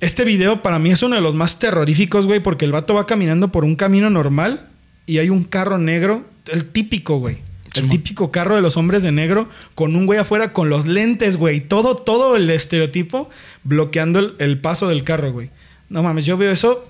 [0.00, 3.06] Este video para mí es uno de los más terroríficos, güey, porque el vato va
[3.06, 4.68] caminando por un camino normal
[5.06, 7.38] y hay un carro negro, el típico, güey.
[7.74, 11.36] El típico carro de los hombres de negro con un güey afuera con los lentes,
[11.36, 11.60] güey.
[11.60, 13.28] Todo, todo el estereotipo
[13.64, 15.50] bloqueando el, el paso del carro, güey.
[15.88, 16.88] No mames, yo veo eso.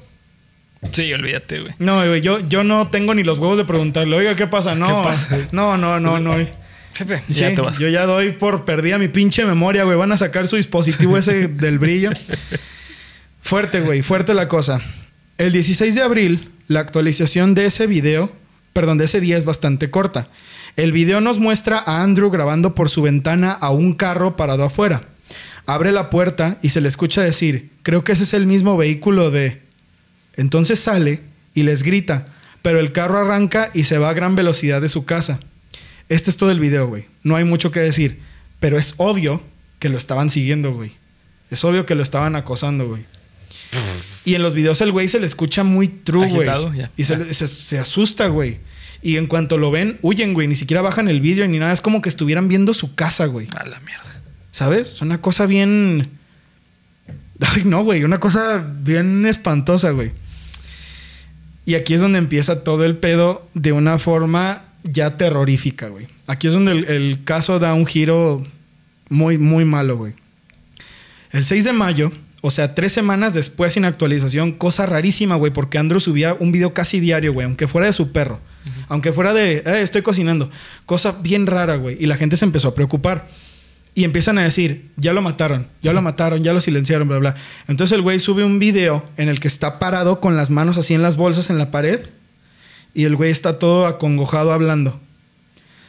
[0.92, 1.72] Sí, olvídate, güey.
[1.78, 4.74] No, güey, yo, yo no tengo ni los huevos de preguntarle, oiga, ¿qué pasa?
[4.74, 5.38] No, ¿Qué pasa?
[5.52, 6.34] no, no, no, no.
[6.94, 7.78] Jefe, Sí, ya te vas.
[7.78, 9.96] Yo ya doy por perdida mi pinche memoria, güey.
[9.96, 12.10] Van a sacar su dispositivo ese del brillo.
[13.40, 14.80] Fuerte, güey, fuerte la cosa.
[15.38, 18.32] El 16 de abril, la actualización de ese video,
[18.72, 20.28] perdón, de ese día es bastante corta.
[20.76, 25.04] El video nos muestra a Andrew grabando por su ventana a un carro parado afuera.
[25.66, 29.30] Abre la puerta y se le escucha decir, creo que ese es el mismo vehículo
[29.30, 29.62] de...
[30.36, 31.20] Entonces sale
[31.54, 32.26] y les grita,
[32.60, 35.38] pero el carro arranca y se va a gran velocidad de su casa.
[36.08, 37.06] Este es todo el video, güey.
[37.22, 38.20] No hay mucho que decir.
[38.60, 39.42] Pero es obvio
[39.78, 40.92] que lo estaban siguiendo, güey.
[41.50, 43.04] Es obvio que lo estaban acosando, güey.
[44.24, 46.46] Y en los videos el güey se le escucha muy true, güey.
[46.96, 48.58] Y se, se- se asusta, güey.
[49.04, 50.48] Y en cuanto lo ven, huyen, güey.
[50.48, 51.74] Ni siquiera bajan el vídeo ni nada.
[51.74, 53.48] Es como que estuvieran viendo su casa, güey.
[53.54, 54.22] A la mierda.
[54.50, 54.94] ¿Sabes?
[54.94, 56.08] Es una cosa bien.
[57.40, 58.02] Ay, no, güey.
[58.02, 60.12] Una cosa bien espantosa, güey.
[61.66, 66.08] Y aquí es donde empieza todo el pedo de una forma ya terrorífica, güey.
[66.26, 68.46] Aquí es donde el, el caso da un giro
[69.10, 70.14] muy, muy malo, güey.
[71.30, 72.10] El 6 de mayo,
[72.46, 76.74] o sea, tres semanas después sin actualización, cosa rarísima, güey, porque Andrew subía un video
[76.74, 78.38] casi diario, güey, aunque fuera de su perro.
[78.88, 80.50] Aunque fuera de, eh, estoy cocinando.
[80.84, 81.96] Cosa bien rara, güey.
[81.98, 83.26] Y la gente se empezó a preocupar.
[83.94, 87.34] Y empiezan a decir, ya lo mataron, ya lo mataron, ya lo silenciaron, bla, bla.
[87.66, 90.92] Entonces el güey sube un video en el que está parado con las manos así
[90.92, 92.00] en las bolsas en la pared.
[92.92, 95.00] Y el güey está todo acongojado hablando.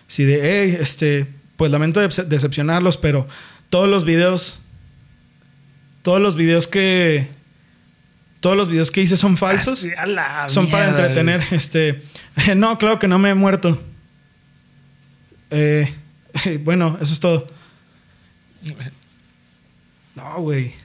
[0.08, 3.28] Así de, hey, este, pues lamento dece- decepcionarlos, pero
[3.70, 4.60] todos los videos,
[6.06, 7.30] todos los videos que,
[8.40, 9.88] todos los videos que hice son falsos.
[9.98, 11.44] Ah, Son para entretener.
[11.50, 12.00] Este.
[12.56, 13.82] No, claro que no me he muerto.
[15.50, 15.92] Eh,
[16.60, 17.48] bueno, eso es todo.
[20.14, 20.76] No, güey.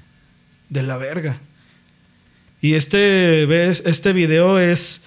[0.70, 1.38] De la verga.
[2.62, 5.02] Y este, ves, este video es.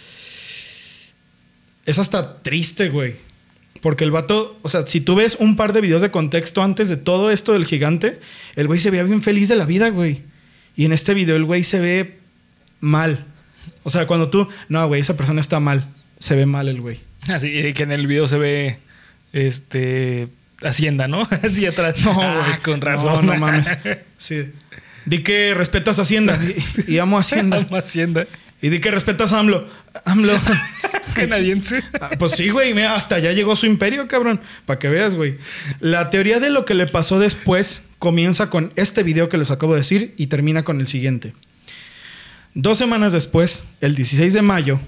[1.86, 3.15] Es hasta triste, güey.
[3.83, 6.89] Porque el vato, o sea, si tú ves un par de videos de contexto antes
[6.89, 8.19] de todo esto del gigante,
[8.55, 10.23] el güey se veía bien feliz de la vida, güey.
[10.75, 12.17] Y en este video el güey se ve
[12.79, 13.25] mal.
[13.83, 15.89] O sea, cuando tú, no, güey, esa persona está mal.
[16.17, 17.01] Se ve mal el güey.
[17.27, 18.79] Así que en el video se ve
[19.33, 20.29] este
[20.61, 21.27] Hacienda, ¿no?
[21.43, 21.95] Así atrás.
[22.05, 22.59] No, Ah, güey.
[22.61, 23.25] con razón.
[23.25, 23.69] No, no mames.
[24.17, 24.51] Sí.
[25.05, 26.39] Di que respetas a Hacienda.
[26.87, 27.57] Y, y amo Hacienda.
[27.67, 28.25] Amo Hacienda.
[28.63, 29.67] Y di que respetas a AMLO.
[30.06, 30.39] AMLO.
[31.15, 31.84] Canadiense.
[31.99, 32.71] Ah, Pues sí, güey.
[32.82, 34.39] Hasta allá llegó su imperio, cabrón.
[34.65, 35.38] Para que veas, güey.
[35.82, 39.73] La teoría de lo que le pasó después comienza con este video que les acabo
[39.73, 41.34] de decir y termina con el siguiente.
[42.54, 44.80] Dos semanas después, el 16 de mayo,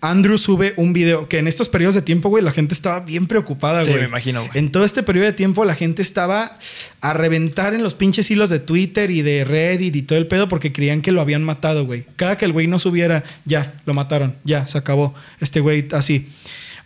[0.00, 3.26] Andrew sube un video que en estos periodos de tiempo, güey, la gente estaba bien
[3.26, 4.02] preocupada, Sí, güey.
[4.02, 4.50] me imagino, güey.
[4.54, 6.56] En todo este periodo de tiempo, la gente estaba
[7.00, 10.46] a reventar en los pinches hilos de Twitter y de Reddit y todo el pedo
[10.48, 12.04] porque creían que lo habían matado, güey.
[12.14, 15.14] Cada que el güey no subiera, ya, lo mataron, ya, se acabó.
[15.40, 16.26] Este güey así.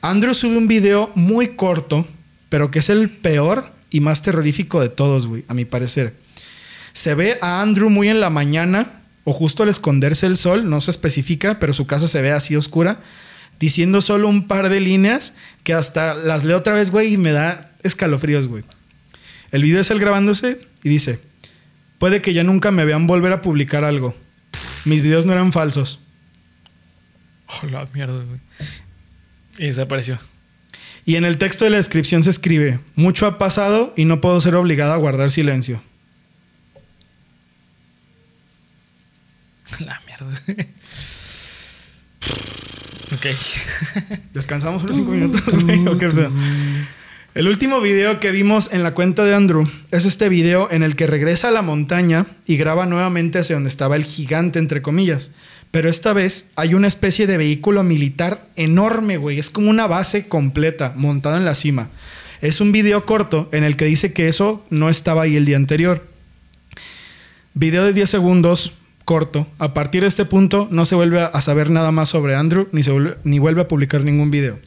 [0.00, 2.06] Andrew sube un video muy corto,
[2.48, 6.14] pero que es el peor y más terrorífico de todos, güey, a mi parecer.
[6.94, 10.80] Se ve a Andrew muy en la mañana o justo al esconderse el sol, no
[10.80, 13.00] se especifica, pero su casa se ve así oscura,
[13.60, 17.32] diciendo solo un par de líneas que hasta las leo otra vez, güey, y me
[17.32, 18.64] da escalofríos, güey.
[19.50, 21.20] El video es él grabándose y dice,
[21.98, 24.16] puede que ya nunca me vean volver a publicar algo.
[24.84, 26.00] Mis videos no eran falsos.
[27.46, 28.40] Oh, la mierda, güey.
[29.58, 30.18] Y desapareció.
[31.04, 34.40] Y en el texto de la descripción se escribe, mucho ha pasado y no puedo
[34.40, 35.82] ser obligado a guardar silencio.
[39.80, 40.26] La mierda.
[43.14, 43.26] ok.
[44.32, 45.42] Descansamos unos cinco minutos.
[47.34, 50.96] El último video que vimos en la cuenta de Andrew es este video en el
[50.96, 55.32] que regresa a la montaña y graba nuevamente hacia donde estaba el gigante, entre comillas.
[55.70, 59.38] Pero esta vez hay una especie de vehículo militar enorme, güey.
[59.38, 61.88] Es como una base completa montada en la cima.
[62.42, 65.56] Es un video corto en el que dice que eso no estaba ahí el día
[65.56, 66.06] anterior.
[67.54, 69.46] Video de 10 segundos, corto.
[69.58, 72.82] A partir de este punto no se vuelve a saber nada más sobre Andrew ni,
[72.82, 74.58] se vuelve, ni vuelve a publicar ningún video.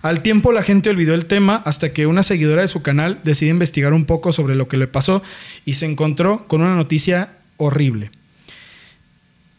[0.00, 3.50] Al tiempo la gente olvidó el tema hasta que una seguidora de su canal decide
[3.50, 5.22] investigar un poco sobre lo que le pasó
[5.64, 8.10] y se encontró con una noticia horrible.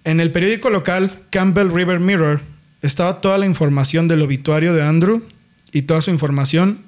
[0.05, 2.41] En el periódico local Campbell River Mirror
[2.81, 5.23] estaba toda la información del obituario de Andrew
[5.71, 6.83] y toda su información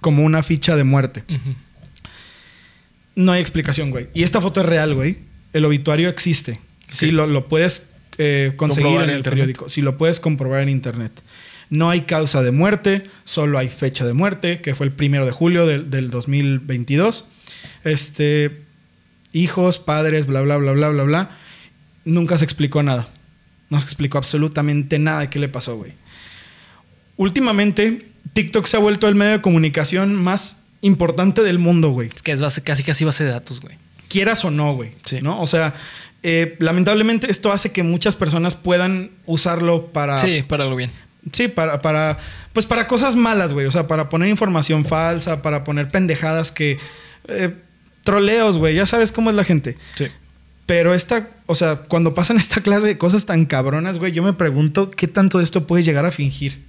[0.00, 1.24] como una ficha de muerte.
[3.14, 4.08] No hay explicación, güey.
[4.12, 5.18] Y esta foto es real, güey.
[5.56, 6.60] El obituario existe.
[6.88, 7.88] Sí, lo, lo puedes
[8.18, 9.38] eh, conseguir Comprobar en el internet.
[9.40, 9.68] periódico.
[9.68, 11.22] Sí, lo puedes comprobar en internet.
[11.70, 15.32] No hay causa de muerte, solo hay fecha de muerte, que fue el primero de
[15.32, 17.26] julio del, del 2022.
[17.84, 18.62] Este,
[19.32, 21.38] hijos, padres, bla, bla, bla, bla, bla, bla.
[22.04, 23.08] Nunca se explicó nada.
[23.68, 25.94] No se explicó absolutamente nada de qué le pasó, güey.
[27.16, 32.10] Últimamente, TikTok se ha vuelto el medio de comunicación más importante del mundo, güey.
[32.14, 33.76] Es que es base, casi casi base de datos, güey.
[34.08, 34.92] Quieras o no, güey.
[35.04, 35.20] Sí.
[35.20, 35.40] ¿No?
[35.40, 35.74] O sea,
[36.22, 40.18] eh, lamentablemente esto hace que muchas personas puedan usarlo para.
[40.18, 40.90] Sí, para algo bien.
[41.32, 42.18] Sí, para, para,
[42.52, 43.66] pues para cosas malas, güey.
[43.66, 46.78] O sea, para poner información falsa, para poner pendejadas que...
[47.28, 47.54] eh,
[48.06, 48.74] troleos, güey.
[48.74, 49.76] Ya sabes cómo es la gente.
[49.96, 50.06] Sí.
[50.64, 54.32] Pero esta, o sea, cuando pasan esta clase de cosas tan cabronas, güey, yo me
[54.32, 56.62] pregunto qué tanto de esto puedes llegar a fingir.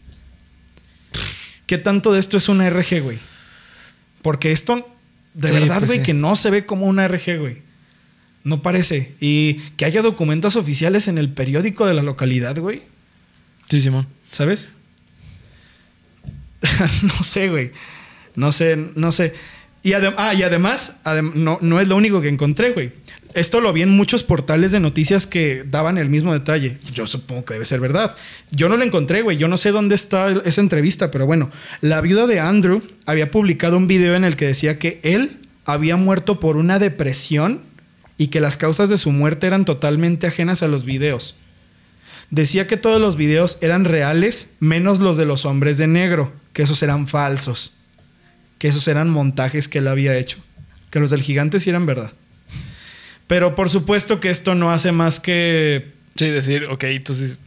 [1.65, 3.19] ¿Qué tanto de esto es una RG, güey?
[4.21, 4.89] Porque esto,
[5.37, 6.03] de Sí, verdad, pues güey, sí.
[6.05, 7.61] que no se ve como una RG, güey.
[8.43, 9.13] No parece.
[9.19, 12.81] Y que haya documentos oficiales en el periódico de la localidad, güey.
[13.69, 14.07] Sí, Simón.
[14.31, 14.71] ¿Sabes?
[17.03, 17.71] no sé, güey.
[18.35, 19.33] No sé, no sé.
[20.17, 22.91] Ah, y además, adem- no, no es lo único que encontré, güey.
[23.33, 26.77] Esto lo vi en muchos portales de noticias que daban el mismo detalle.
[26.93, 28.15] Yo supongo que debe ser verdad.
[28.51, 29.37] Yo no lo encontré, güey.
[29.37, 31.51] Yo no sé dónde está esa entrevista, pero bueno.
[31.81, 35.95] La viuda de Andrew había publicado un video en el que decía que él había
[35.97, 37.61] muerto por una depresión
[38.17, 41.35] y que las causas de su muerte eran totalmente ajenas a los videos.
[42.31, 46.63] Decía que todos los videos eran reales, menos los de los hombres de negro, que
[46.63, 47.73] esos eran falsos,
[48.57, 50.37] que esos eran montajes que él había hecho,
[50.89, 52.13] que los del gigante sí eran verdad.
[53.27, 55.91] Pero por supuesto que esto no hace más que...
[56.15, 57.41] Sí, decir, ok, entonces.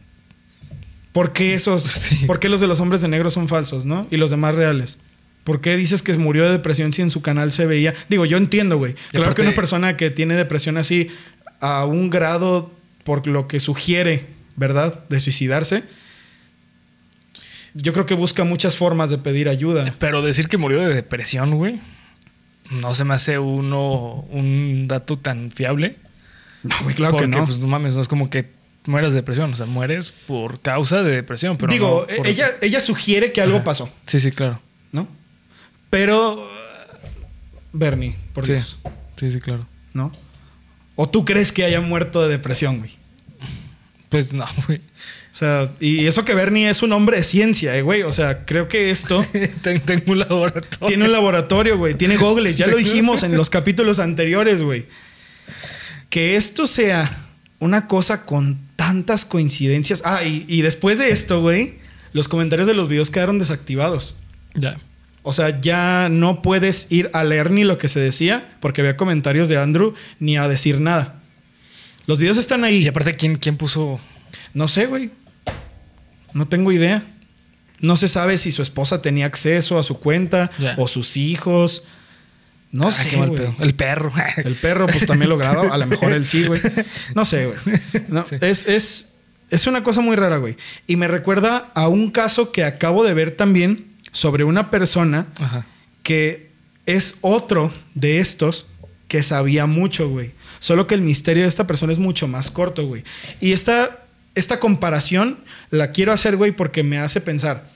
[1.11, 1.83] ¿Por qué esos?
[1.95, 2.25] Sí.
[2.25, 4.07] ¿Por qué los de los hombres de negro son falsos, no?
[4.11, 4.99] Y los demás reales.
[5.43, 7.93] ¿Por qué dices que murió de depresión si en su canal se veía?
[8.09, 8.93] Digo, yo entiendo, güey.
[9.09, 11.09] Claro aparte- que una persona que tiene depresión así
[11.59, 12.71] a un grado
[13.03, 15.03] por lo que sugiere, ¿verdad?
[15.09, 15.83] De suicidarse.
[17.73, 19.95] Yo creo que busca muchas formas de pedir ayuda.
[19.99, 21.79] Pero decir que murió de depresión, güey.
[22.69, 25.97] No se me hace uno un dato tan fiable.
[26.63, 27.45] No, güey, claro porque, que no.
[27.45, 28.49] pues no mames, no es como que
[28.85, 29.53] mueras de depresión.
[29.53, 31.57] O sea, mueres por causa de depresión.
[31.57, 33.63] Pero Digo, no por- ella, ella sugiere que algo Ajá.
[33.65, 34.61] pasó, Sí, sí, claro.
[34.91, 35.07] ¿no?
[35.89, 36.43] Pero...
[36.43, 36.47] uh,
[37.73, 38.53] Bernie, por sí.
[38.53, 38.79] Dios,
[39.15, 39.67] Sí, sí, claro.
[39.93, 40.11] ¿no?
[40.95, 42.91] ¿O tú crees que haya muerto de depresión, güey?
[44.11, 44.77] Pues no, güey.
[44.79, 48.03] O sea, y eso que Bernie es un hombre de ciencia, eh, güey.
[48.03, 49.25] O sea, creo que esto
[49.63, 50.87] Ten- Tengo un laboratorio.
[50.87, 51.95] tiene un laboratorio, güey.
[51.95, 52.57] Tiene gogles.
[52.57, 54.85] Ya lo dijimos en los capítulos anteriores, güey.
[56.09, 57.09] Que esto sea
[57.59, 60.01] una cosa con tantas coincidencias.
[60.05, 61.75] Ah, y, y después de esto, güey,
[62.11, 64.17] los comentarios de los videos quedaron desactivados.
[64.55, 64.75] Ya.
[65.23, 68.97] O sea, ya no puedes ir a leer ni lo que se decía porque había
[68.97, 71.20] comentarios de Andrew ni a decir nada.
[72.07, 72.77] Los videos están ahí.
[72.83, 73.99] Y aparte, ¿quién, quién puso?
[74.53, 75.11] No sé, güey.
[76.33, 77.05] No tengo idea.
[77.79, 81.83] No se sabe si su esposa tenía acceso a su cuenta o sus hijos.
[82.71, 83.41] No Ah, sé, qué mal güey.
[83.41, 83.55] pedo.
[83.59, 84.13] El perro.
[84.37, 85.73] El perro, pues también lo graba.
[85.73, 86.61] A lo mejor él sí, güey.
[87.15, 87.57] No sé, güey.
[88.07, 88.35] No, Sí.
[88.39, 89.09] es, es,
[89.49, 90.55] es una cosa muy rara, güey.
[90.87, 95.65] Y me recuerda a un caso que acabo de ver también sobre una persona Ajá.
[96.03, 96.51] que
[96.85, 98.67] es otro de estos
[99.07, 100.31] que sabía mucho, güey.
[100.61, 103.03] Solo que el misterio de esta persona es mucho más corto, güey.
[103.39, 107.67] Y esta, esta comparación la quiero hacer, güey, porque me hace pensar.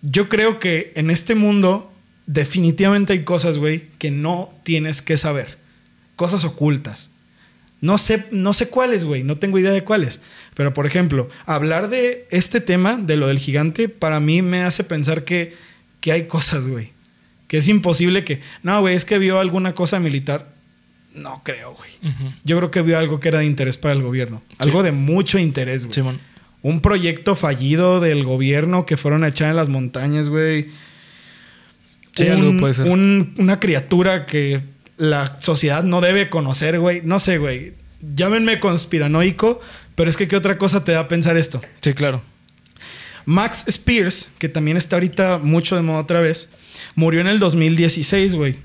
[0.00, 1.92] yo creo que en este mundo
[2.26, 5.58] definitivamente hay cosas, güey, que no tienes que saber.
[6.16, 7.10] Cosas ocultas.
[7.82, 10.22] No sé, no sé cuáles, güey, no tengo idea de cuáles.
[10.54, 14.82] Pero, por ejemplo, hablar de este tema, de lo del gigante, para mí me hace
[14.82, 15.54] pensar que,
[16.00, 16.94] que hay cosas, güey.
[17.48, 18.40] Que es imposible que...
[18.62, 20.53] No, güey, es que vio alguna cosa militar.
[21.14, 21.90] No creo, güey.
[22.44, 24.42] Yo creo que vio algo que era de interés para el gobierno.
[24.58, 25.94] Algo de mucho interés, güey.
[25.94, 26.20] Simón.
[26.62, 30.68] Un proyecto fallido del gobierno que fueron a echar en las montañas, güey.
[32.16, 32.88] Sí, Un- algo puede ser.
[32.88, 34.62] un- una criatura que
[34.96, 37.00] la sociedad no debe conocer, güey.
[37.04, 37.72] No sé, güey.
[38.00, 39.60] Llámenme conspiranoico,
[39.94, 41.60] pero es que ¿qué otra cosa te da a pensar esto?
[41.80, 42.22] Sí, claro.
[43.26, 46.50] Max Spears, que también está ahorita mucho de moda otra vez,
[46.94, 48.56] murió en el 2016, güey.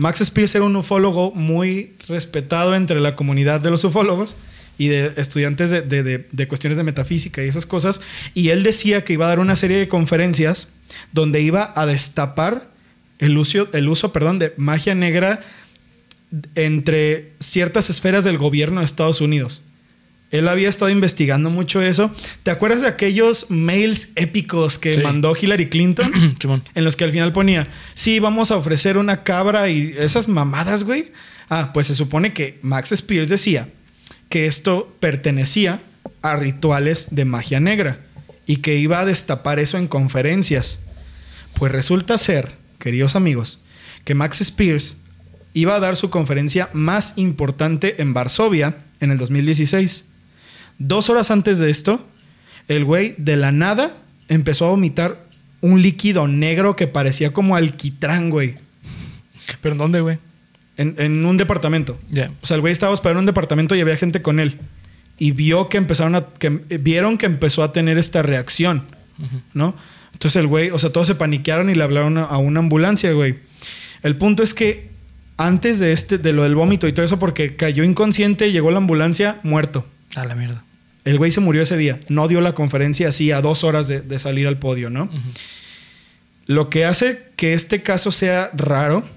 [0.00, 4.34] Max Spears era un ufólogo muy respetado entre la comunidad de los ufólogos
[4.78, 8.00] y de estudiantes de, de- de- de cuestiones de metafísica y esas cosas.
[8.32, 10.68] Y él decía que iba a dar una serie de conferencias
[11.12, 12.70] donde iba a destapar
[13.18, 15.42] el uso, el uso perdón, de magia negra
[16.54, 19.62] entre ciertas esferas del gobierno de Estados Unidos.
[20.30, 22.10] Él había estado investigando mucho eso.
[22.44, 25.00] ¿Te acuerdas de aquellos mails épicos que Sí.
[25.00, 26.34] mandó Hillary Clinton?
[26.74, 30.84] En los que al final ponía, sí, vamos a ofrecer una cabra y esas mamadas,
[30.84, 31.12] güey.
[31.48, 33.68] Ah, pues se supone que Max Spears decía
[34.28, 35.82] que esto pertenecía
[36.22, 37.98] a rituales de magia negra
[38.46, 40.80] y que iba a destapar eso en conferencias.
[41.54, 43.60] Pues resulta ser, queridos amigos,
[44.04, 44.96] que Max Spears
[45.54, 50.04] iba a dar su conferencia más importante en Varsovia en el 2016.
[50.80, 52.04] Dos horas antes de esto,
[52.66, 53.92] el güey de la nada
[54.28, 55.24] empezó a vomitar
[55.60, 58.56] un líquido negro que parecía como alquitrán, güey,
[59.60, 60.18] ¿Pero en dónde, güey?
[60.76, 61.98] en, en un departamento.
[62.10, 62.30] Ya.
[62.42, 64.58] O sea, el güey estaba hospedado en un departamento y había gente con él.
[65.18, 66.24] Y vio que empezaron a.
[66.38, 68.86] Que, eh, vieron que empezó a tener esta reacción,
[69.52, 69.74] ¿no?
[70.14, 73.12] Entonces el güey, o sea, todos se paniquearon y le hablaron a, a una ambulancia,
[73.12, 73.38] güey.
[74.02, 74.90] El punto es que
[75.36, 78.78] antes de este, de lo del vómito y todo eso, porque cayó inconsciente, llegó la
[78.78, 79.86] ambulancia, muerto.
[80.14, 80.64] A la mierda.
[81.04, 82.00] El güey se murió ese día.
[82.08, 85.10] No dio la conferencia así a dos horas de, de salir al podio, ¿no?
[86.46, 89.08] Lo que hace que este caso sea raro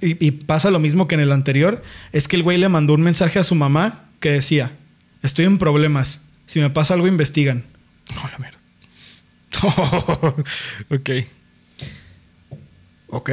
[0.00, 2.94] y, y pasa lo mismo que en el anterior es que el güey le mandó
[2.94, 4.72] un mensaje a su mamá que decía:
[5.22, 6.20] Estoy en problemas.
[6.46, 7.64] Si me pasa algo, investigan.
[8.22, 8.58] A la mierda.
[10.90, 11.10] ok.
[13.08, 13.30] Ok.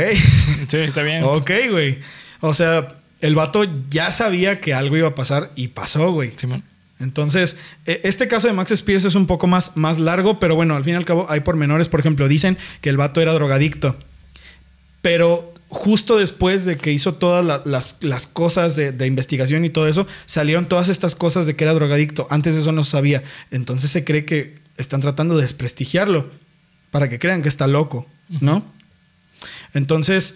[0.69, 1.23] Sí, está bien.
[1.23, 1.99] ok, güey.
[2.39, 2.87] O sea,
[3.21, 6.33] el vato ya sabía que algo iba a pasar y pasó, güey.
[6.37, 6.63] Simón.
[7.03, 10.75] Entonces, e- este caso de Max Spears es un poco más, más largo, pero bueno,
[10.75, 11.87] al fin y al cabo hay pormenores.
[11.89, 13.97] Por ejemplo, dicen que el vato era drogadicto.
[15.01, 19.69] Pero justo después de que hizo todas la- las, las cosas de, de investigación y
[19.69, 22.27] todo eso, salieron todas estas cosas de que era drogadicto.
[22.29, 23.23] Antes de eso no se sabía.
[23.51, 26.31] Entonces se cree que están tratando de desprestigiarlo
[26.91, 28.07] para que crean que está loco,
[28.39, 28.63] ¿no?
[29.73, 30.35] Entonces,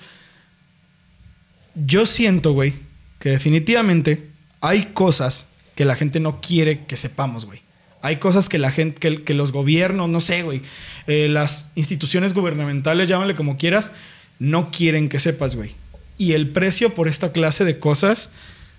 [1.75, 2.73] yo siento, güey,
[3.19, 4.29] que definitivamente
[4.61, 5.45] hay cosas
[5.77, 7.61] que la gente no quiere que sepamos, güey.
[8.01, 10.63] Hay cosas que la gente, que, que los gobiernos, no sé, güey,
[11.05, 13.93] eh, las instituciones gubernamentales, llámale como quieras,
[14.39, 15.75] no quieren que sepas, güey.
[16.17, 18.31] Y el precio por esta clase de cosas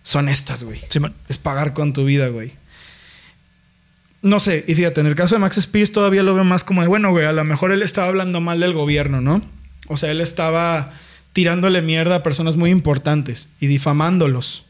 [0.03, 0.81] son estas, güey.
[0.89, 1.15] Simón.
[1.29, 2.53] Es pagar con tu vida, güey.
[4.21, 6.83] No sé, y fíjate, en el caso de Max Spears todavía lo veo más como
[6.83, 9.41] de, bueno, güey, a lo mejor él estaba hablando mal del gobierno, ¿no?
[9.87, 10.95] O sea, él estaba
[11.33, 14.65] tirándole mierda a personas muy importantes y difamándolos.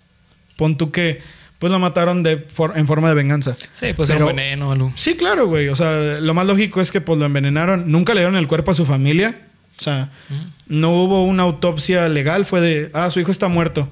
[0.58, 1.22] Pon tú que,
[1.58, 3.56] pues lo mataron de for- en forma de venganza.
[3.72, 4.92] Sí, pues era Pero- un veneno o algo.
[4.94, 5.68] Sí, claro, güey.
[5.68, 7.90] O sea, lo más lógico es que pues lo envenenaron.
[7.90, 9.40] Nunca le dieron el cuerpo a su familia.
[9.78, 10.10] O sea,
[10.66, 12.44] no hubo una autopsia legal.
[12.46, 13.88] Fue de, ah, su hijo está muerto.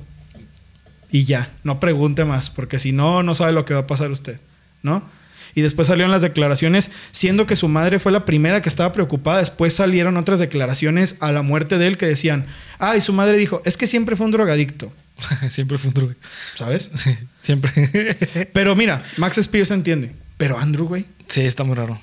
[1.11, 4.11] Y ya, no pregunte más, porque si no, no sabe lo que va a pasar
[4.11, 4.41] usted,
[4.83, 5.09] ¿no?
[5.55, 9.39] Y después salieron las declaraciones, siendo que su madre fue la primera que estaba preocupada.
[9.39, 12.47] Después salieron otras declaraciones a la muerte de él que decían,
[12.81, 14.93] ah, y su madre dijo, es que siempre fue un drogadicto,
[15.49, 16.15] Siempre fue un droga.
[16.57, 16.91] ¿sabes?
[16.95, 18.15] Sí, siempre.
[18.53, 20.15] Pero mira, Max Spears entiende.
[20.37, 22.01] Pero Andrew, güey, sí, está muy raro.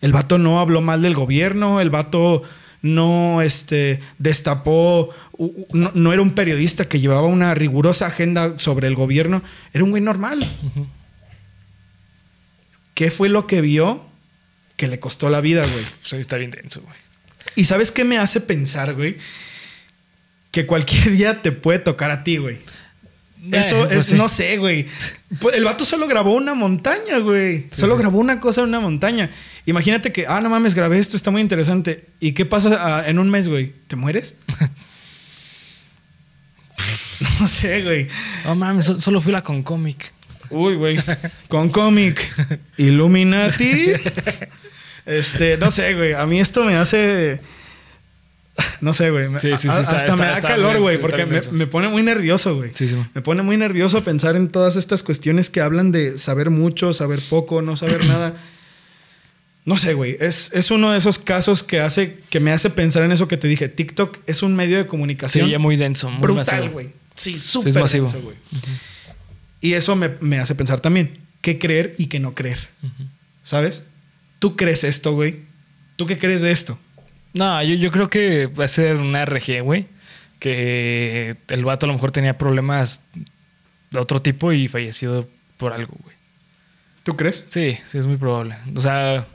[0.00, 2.42] El vato no habló mal del gobierno, el vato
[2.82, 5.12] no este, destapó,
[5.72, 9.90] no, no era un periodista que llevaba una rigurosa agenda sobre el gobierno, era un
[9.90, 10.48] güey normal.
[12.94, 14.06] ¿Qué fue lo que vio
[14.76, 15.84] que le costó la vida, güey?
[16.04, 16.96] Sí, está bien denso, güey.
[17.56, 19.18] ¿Y sabes qué me hace pensar, güey?
[20.50, 22.58] Que cualquier día te puede tocar a ti, güey.
[23.52, 24.14] Eso Eh, pues es, sí.
[24.16, 24.86] no sé, güey.
[25.40, 27.66] Pues El vato solo grabó una montaña, güey.
[27.70, 28.00] solo sí.
[28.00, 29.30] grabó una cosa en una montaña.
[29.64, 32.06] Imagínate que, ah, no mames, grabé esto, está muy interesante.
[32.20, 33.74] ¿Y qué pasa ah, en un mes, güey?
[33.86, 34.34] ¿Te mueres?
[37.40, 38.08] no sé, güey.
[38.46, 40.12] Oh, mames, so- solo fui la con cómic.
[40.50, 40.98] Uy, güey.
[41.48, 42.30] Con cómic.
[42.76, 43.92] Illuminati.
[45.06, 46.12] Este, no sé, güey.
[46.12, 47.40] A mí esto me hace.
[48.80, 49.26] No sé, güey.
[49.40, 52.02] Sí, sí, sí, está- hasta me da calor, güey, sí, porque me, me pone muy
[52.02, 52.70] nervioso, güey.
[52.74, 52.96] Sí, sí.
[53.14, 57.20] Me pone muy nervioso pensar en todas estas cuestiones que hablan de saber mucho, saber
[57.28, 58.34] poco, no saber nada.
[59.64, 60.16] No sé, güey.
[60.18, 63.36] Es, es uno de esos casos que hace, que me hace pensar en eso que
[63.36, 63.68] te dije.
[63.68, 66.90] TikTok es un medio de Sí, comunicación ya muy denso, muy brutal, güey.
[67.14, 68.06] Sí, súper masivo.
[68.06, 68.36] denso, güey.
[69.60, 72.58] Y eso me, me hace pensar también qué creer y qué no creer.
[73.42, 73.84] ¿Sabes?
[74.38, 75.40] ¿Tú crees esto, güey?
[75.96, 76.78] ¿Tú qué crees de esto?
[77.34, 79.86] No, yo, yo creo que va a ser una RG, güey.
[80.38, 83.02] Que el vato a lo mejor tenía problemas
[83.90, 86.16] de otro tipo y falleció por algo, güey.
[87.02, 87.44] ¿Tú crees?
[87.48, 88.56] Sí, sí, es muy probable.
[88.76, 89.26] O sea,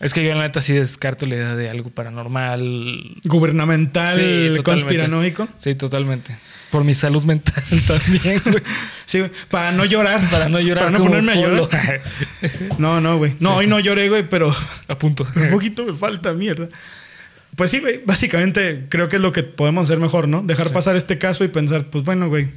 [0.00, 3.16] es que yo la neta sí descarto la idea de algo paranormal.
[3.24, 5.48] Gubernamental, Sí, conspiranoico.
[5.58, 6.36] Sí, totalmente.
[6.70, 8.62] Por mi salud mental también, güey.
[9.04, 9.32] Sí, güey.
[9.50, 10.28] Para no llorar.
[10.30, 10.84] Para no llorar.
[10.86, 12.00] Para no ponerme a llorar.
[12.78, 13.34] No, no, güey.
[13.40, 13.70] No, Sí, hoy sí.
[13.70, 14.54] no lloré, güey, pero
[14.86, 15.26] A punto.
[15.36, 16.68] un poquito me falta mierda.
[17.56, 18.00] Pues sí, güey.
[18.04, 20.42] Básicamente creo que es lo que podemos hacer mejor, ¿no?
[20.42, 20.74] Dejar Sí.
[20.74, 22.48] pasar este caso y pensar, pues bueno, güey.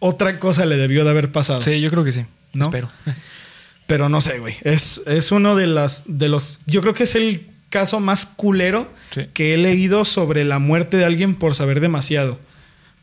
[0.00, 1.62] Otra cosa le debió de haber pasado.
[1.62, 2.24] Sí, yo creo que sí.
[2.52, 2.66] ¿No?
[2.66, 2.90] Espero.
[3.86, 4.54] Pero no sé, güey.
[4.62, 6.60] Es, es uno de las de los.
[6.66, 9.22] Yo creo que es el caso más culero Sí.
[9.32, 12.38] que he leído sobre la muerte de alguien por saber demasiado.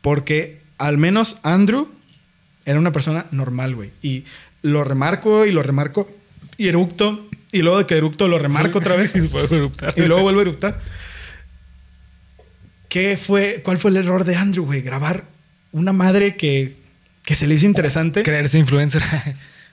[0.00, 1.88] Porque al menos Andrew
[2.64, 3.90] era una persona normal, güey.
[4.02, 4.24] Y
[4.62, 6.08] lo remarco y lo remarco
[6.56, 7.28] y eructo.
[7.56, 9.14] Y luego de que eructo lo remarco otra vez.
[9.14, 9.94] Eruptar.
[9.96, 10.80] y luego vuelvo a eructar.
[12.88, 13.60] ¿Qué fue?
[13.64, 14.82] ¿Cuál fue el error de Andrew, güey?
[14.82, 15.24] Grabar
[15.72, 16.76] una madre que,
[17.24, 18.22] que se le hizo interesante.
[18.22, 19.02] Creerse influencer.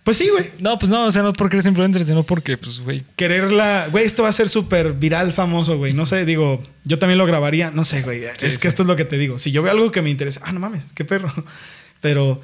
[0.03, 0.51] Pues sí, güey.
[0.59, 3.01] no, pues no, o sea, no por creerse influencer, sino porque, pues, güey.
[3.15, 3.87] quererla.
[3.89, 5.93] Güey, esto va a ser súper viral, famoso, güey.
[5.93, 7.71] No sé, digo, yo también lo grabaría.
[7.71, 8.19] No sé, güey.
[8.37, 8.59] Sí, es sí.
[8.59, 9.39] que esto es lo que te digo.
[9.39, 11.33] Si yo veo algo que me interesa, ah, no mames, qué perro.
[12.01, 12.41] Pero.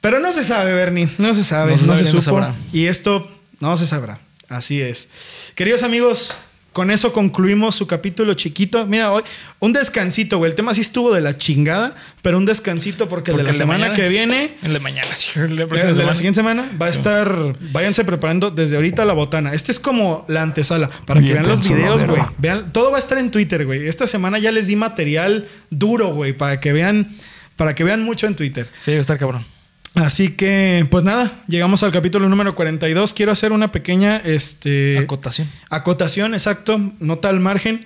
[0.00, 1.08] Pero no se sabe, Bernie.
[1.18, 1.70] No se sabe.
[1.70, 2.20] No se sabe, no supo.
[2.22, 2.56] sabrá.
[2.72, 3.30] y esto
[3.60, 4.20] no se sabrá.
[4.48, 5.10] Así es.
[5.54, 6.36] Queridos amigos,
[6.72, 8.86] con eso concluimos su capítulo chiquito.
[8.86, 9.22] Mira, hoy
[9.60, 10.50] un descansito, güey.
[10.50, 13.58] El tema sí estuvo de la chingada, pero un descansito porque, Porque el de la
[13.58, 14.56] semana mañana- que viene.
[14.62, 15.08] En la mañana.
[15.36, 17.54] La de la siguiente semana va a estar.
[17.72, 19.52] Váyanse preparando desde ahorita la botana.
[19.52, 20.88] Este es como la antesala.
[21.06, 22.22] Para que vean los videos, güey.
[22.38, 23.86] Vean, todo va a estar en Twitter, güey.
[23.86, 26.32] Esta semana ya les di material duro, güey.
[26.32, 27.08] Para que vean.
[27.56, 28.68] Para que vean mucho en Twitter.
[28.80, 29.44] Sí, va a estar cabrón.
[29.94, 33.12] Así que, pues nada, llegamos al capítulo número 42.
[33.12, 35.50] Quiero hacer una pequeña este, Acotación.
[35.68, 37.84] acotación, exacto, nota al margen.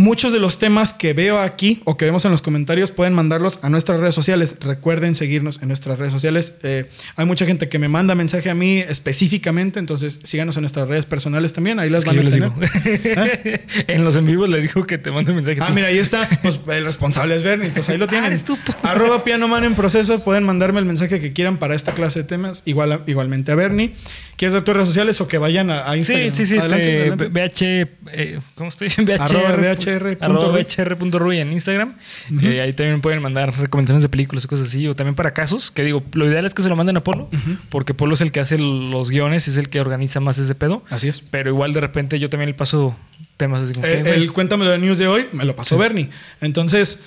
[0.00, 3.58] Muchos de los temas que veo aquí o que vemos en los comentarios pueden mandarlos
[3.62, 4.56] a nuestras redes sociales.
[4.60, 6.54] Recuerden seguirnos en nuestras redes sociales.
[6.62, 6.86] Eh,
[7.16, 11.04] hay mucha gente que me manda mensaje a mí específicamente, entonces síganos en nuestras redes
[11.04, 11.78] personales también.
[11.78, 12.50] Ahí las Es van yo a les tener.
[12.50, 13.58] digo.
[13.88, 15.62] en los en vivos les digo que te manden mensajes.
[15.66, 16.26] Ah, mira, ahí está.
[16.40, 18.32] Pues el responsable es Bernie, entonces ahí lo tienen.
[18.32, 18.74] Ah, tú, po.
[18.88, 20.20] Arroba Piano Man en proceso.
[20.24, 22.62] Pueden mandarme el mensaje que quieran para esta clase de temas.
[22.64, 23.92] Igual, a- igualmente a Bernie.
[24.36, 26.34] ¿Quieres dar tus redes sociales o que vayan a, a Sí, Instagram?
[26.34, 26.56] sí, sí.
[26.56, 27.28] Adelante, Este, adelante.
[27.28, 27.88] BH.
[28.12, 28.88] eh, ¿Cómo estoy?
[29.18, 30.62] Arroba BHR punto arroba Ruy.
[30.62, 31.94] BHR.ruy en Instagram.
[32.42, 34.86] Eh, ahí también pueden mandar recomendaciones de películas y cosas así.
[34.86, 35.70] O también para casos.
[35.70, 37.28] Que digo, lo ideal es que se lo manden a Polo.
[37.68, 40.84] Porque Polo es el que hace los guiones, es el que organiza más ese pedo.
[40.90, 41.20] Así es.
[41.20, 42.96] Pero igual de repente yo también le paso
[43.36, 46.10] temas así como Eh, que, el Cuéntamelo de News de hoy me lo pasó Bernie.
[46.40, 46.98] Entonces,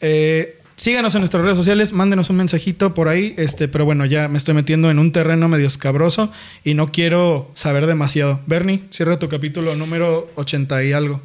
[0.00, 3.34] eh, síganos en nuestras redes sociales, mándenos un mensajito por ahí.
[3.36, 6.32] Este, pero bueno, ya me estoy metiendo en un terreno medio escabroso
[6.64, 8.40] y no quiero saber demasiado.
[8.46, 11.22] Bernie, cierra tu capítulo número 80 y algo.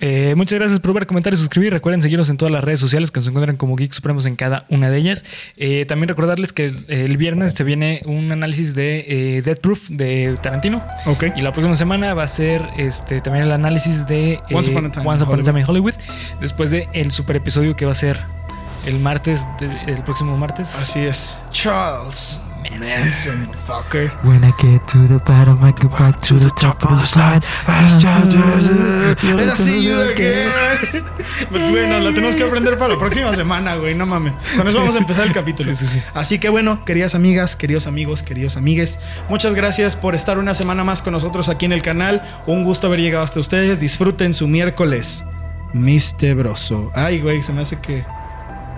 [0.00, 1.72] Eh, muchas gracias por ver, comentar y suscribir.
[1.72, 4.64] Recuerden seguirnos en todas las redes sociales que se encuentran como Geek Supremos en cada
[4.70, 5.24] una de ellas.
[5.56, 9.04] Eh, también recordarles que el, el viernes se viene un análisis de
[9.36, 10.82] eh, Death Proof de Tarantino.
[11.06, 11.24] Ok.
[11.36, 14.86] Y la próxima semana va a ser este también el análisis de eh, Once Upon
[14.86, 15.94] a Time Once Upon a Time in Hollywood.
[16.40, 18.18] Después de el super episodio que va a ser
[18.86, 20.74] el martes, de- el próximo martes.
[20.76, 21.36] Así es.
[21.50, 24.10] Charles Manson, fucker.
[24.22, 27.42] When I get to the bottom, I go back to the top of the slide.
[29.22, 30.50] Era see you again.
[31.50, 33.94] Pues bueno, la tenemos que aprender para la próxima semana, güey.
[33.94, 34.34] No mames.
[34.56, 35.74] Con eso vamos a empezar el capítulo.
[35.74, 36.02] Sí, sí, sí.
[36.14, 38.98] Así que bueno, queridas amigas, queridos amigos, queridos amigues,
[39.28, 42.22] muchas gracias por estar una semana más con nosotros aquí en el canal.
[42.46, 43.80] Un gusto haber llegado hasta ustedes.
[43.80, 45.24] Disfruten su miércoles
[45.72, 46.90] mistebroso.
[46.94, 48.04] Ay, güey, se me hace que.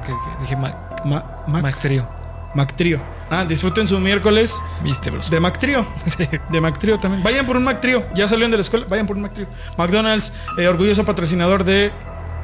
[0.06, 2.08] Que- dije Mac, Ma- Mac, Mac Trio.
[2.54, 3.00] Mac Trio.
[3.30, 5.30] Ah, disfruten su miércoles Viste, bros.
[5.30, 5.86] de Mac Trio.
[6.16, 6.28] Sí.
[6.50, 7.22] De Mac Trio también.
[7.22, 8.04] Vayan por un Mac Trio.
[8.14, 8.84] Ya salieron de la escuela.
[8.88, 9.46] Vayan por un Mac Trio.
[9.78, 11.90] McDonald's, eh, orgulloso patrocinador de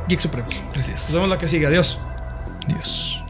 [0.08, 0.54] Geek Supremos.
[0.64, 1.12] Nos Gracias.
[1.12, 1.66] vemos la que sigue.
[1.66, 1.98] Adiós.
[2.66, 3.22] Dios.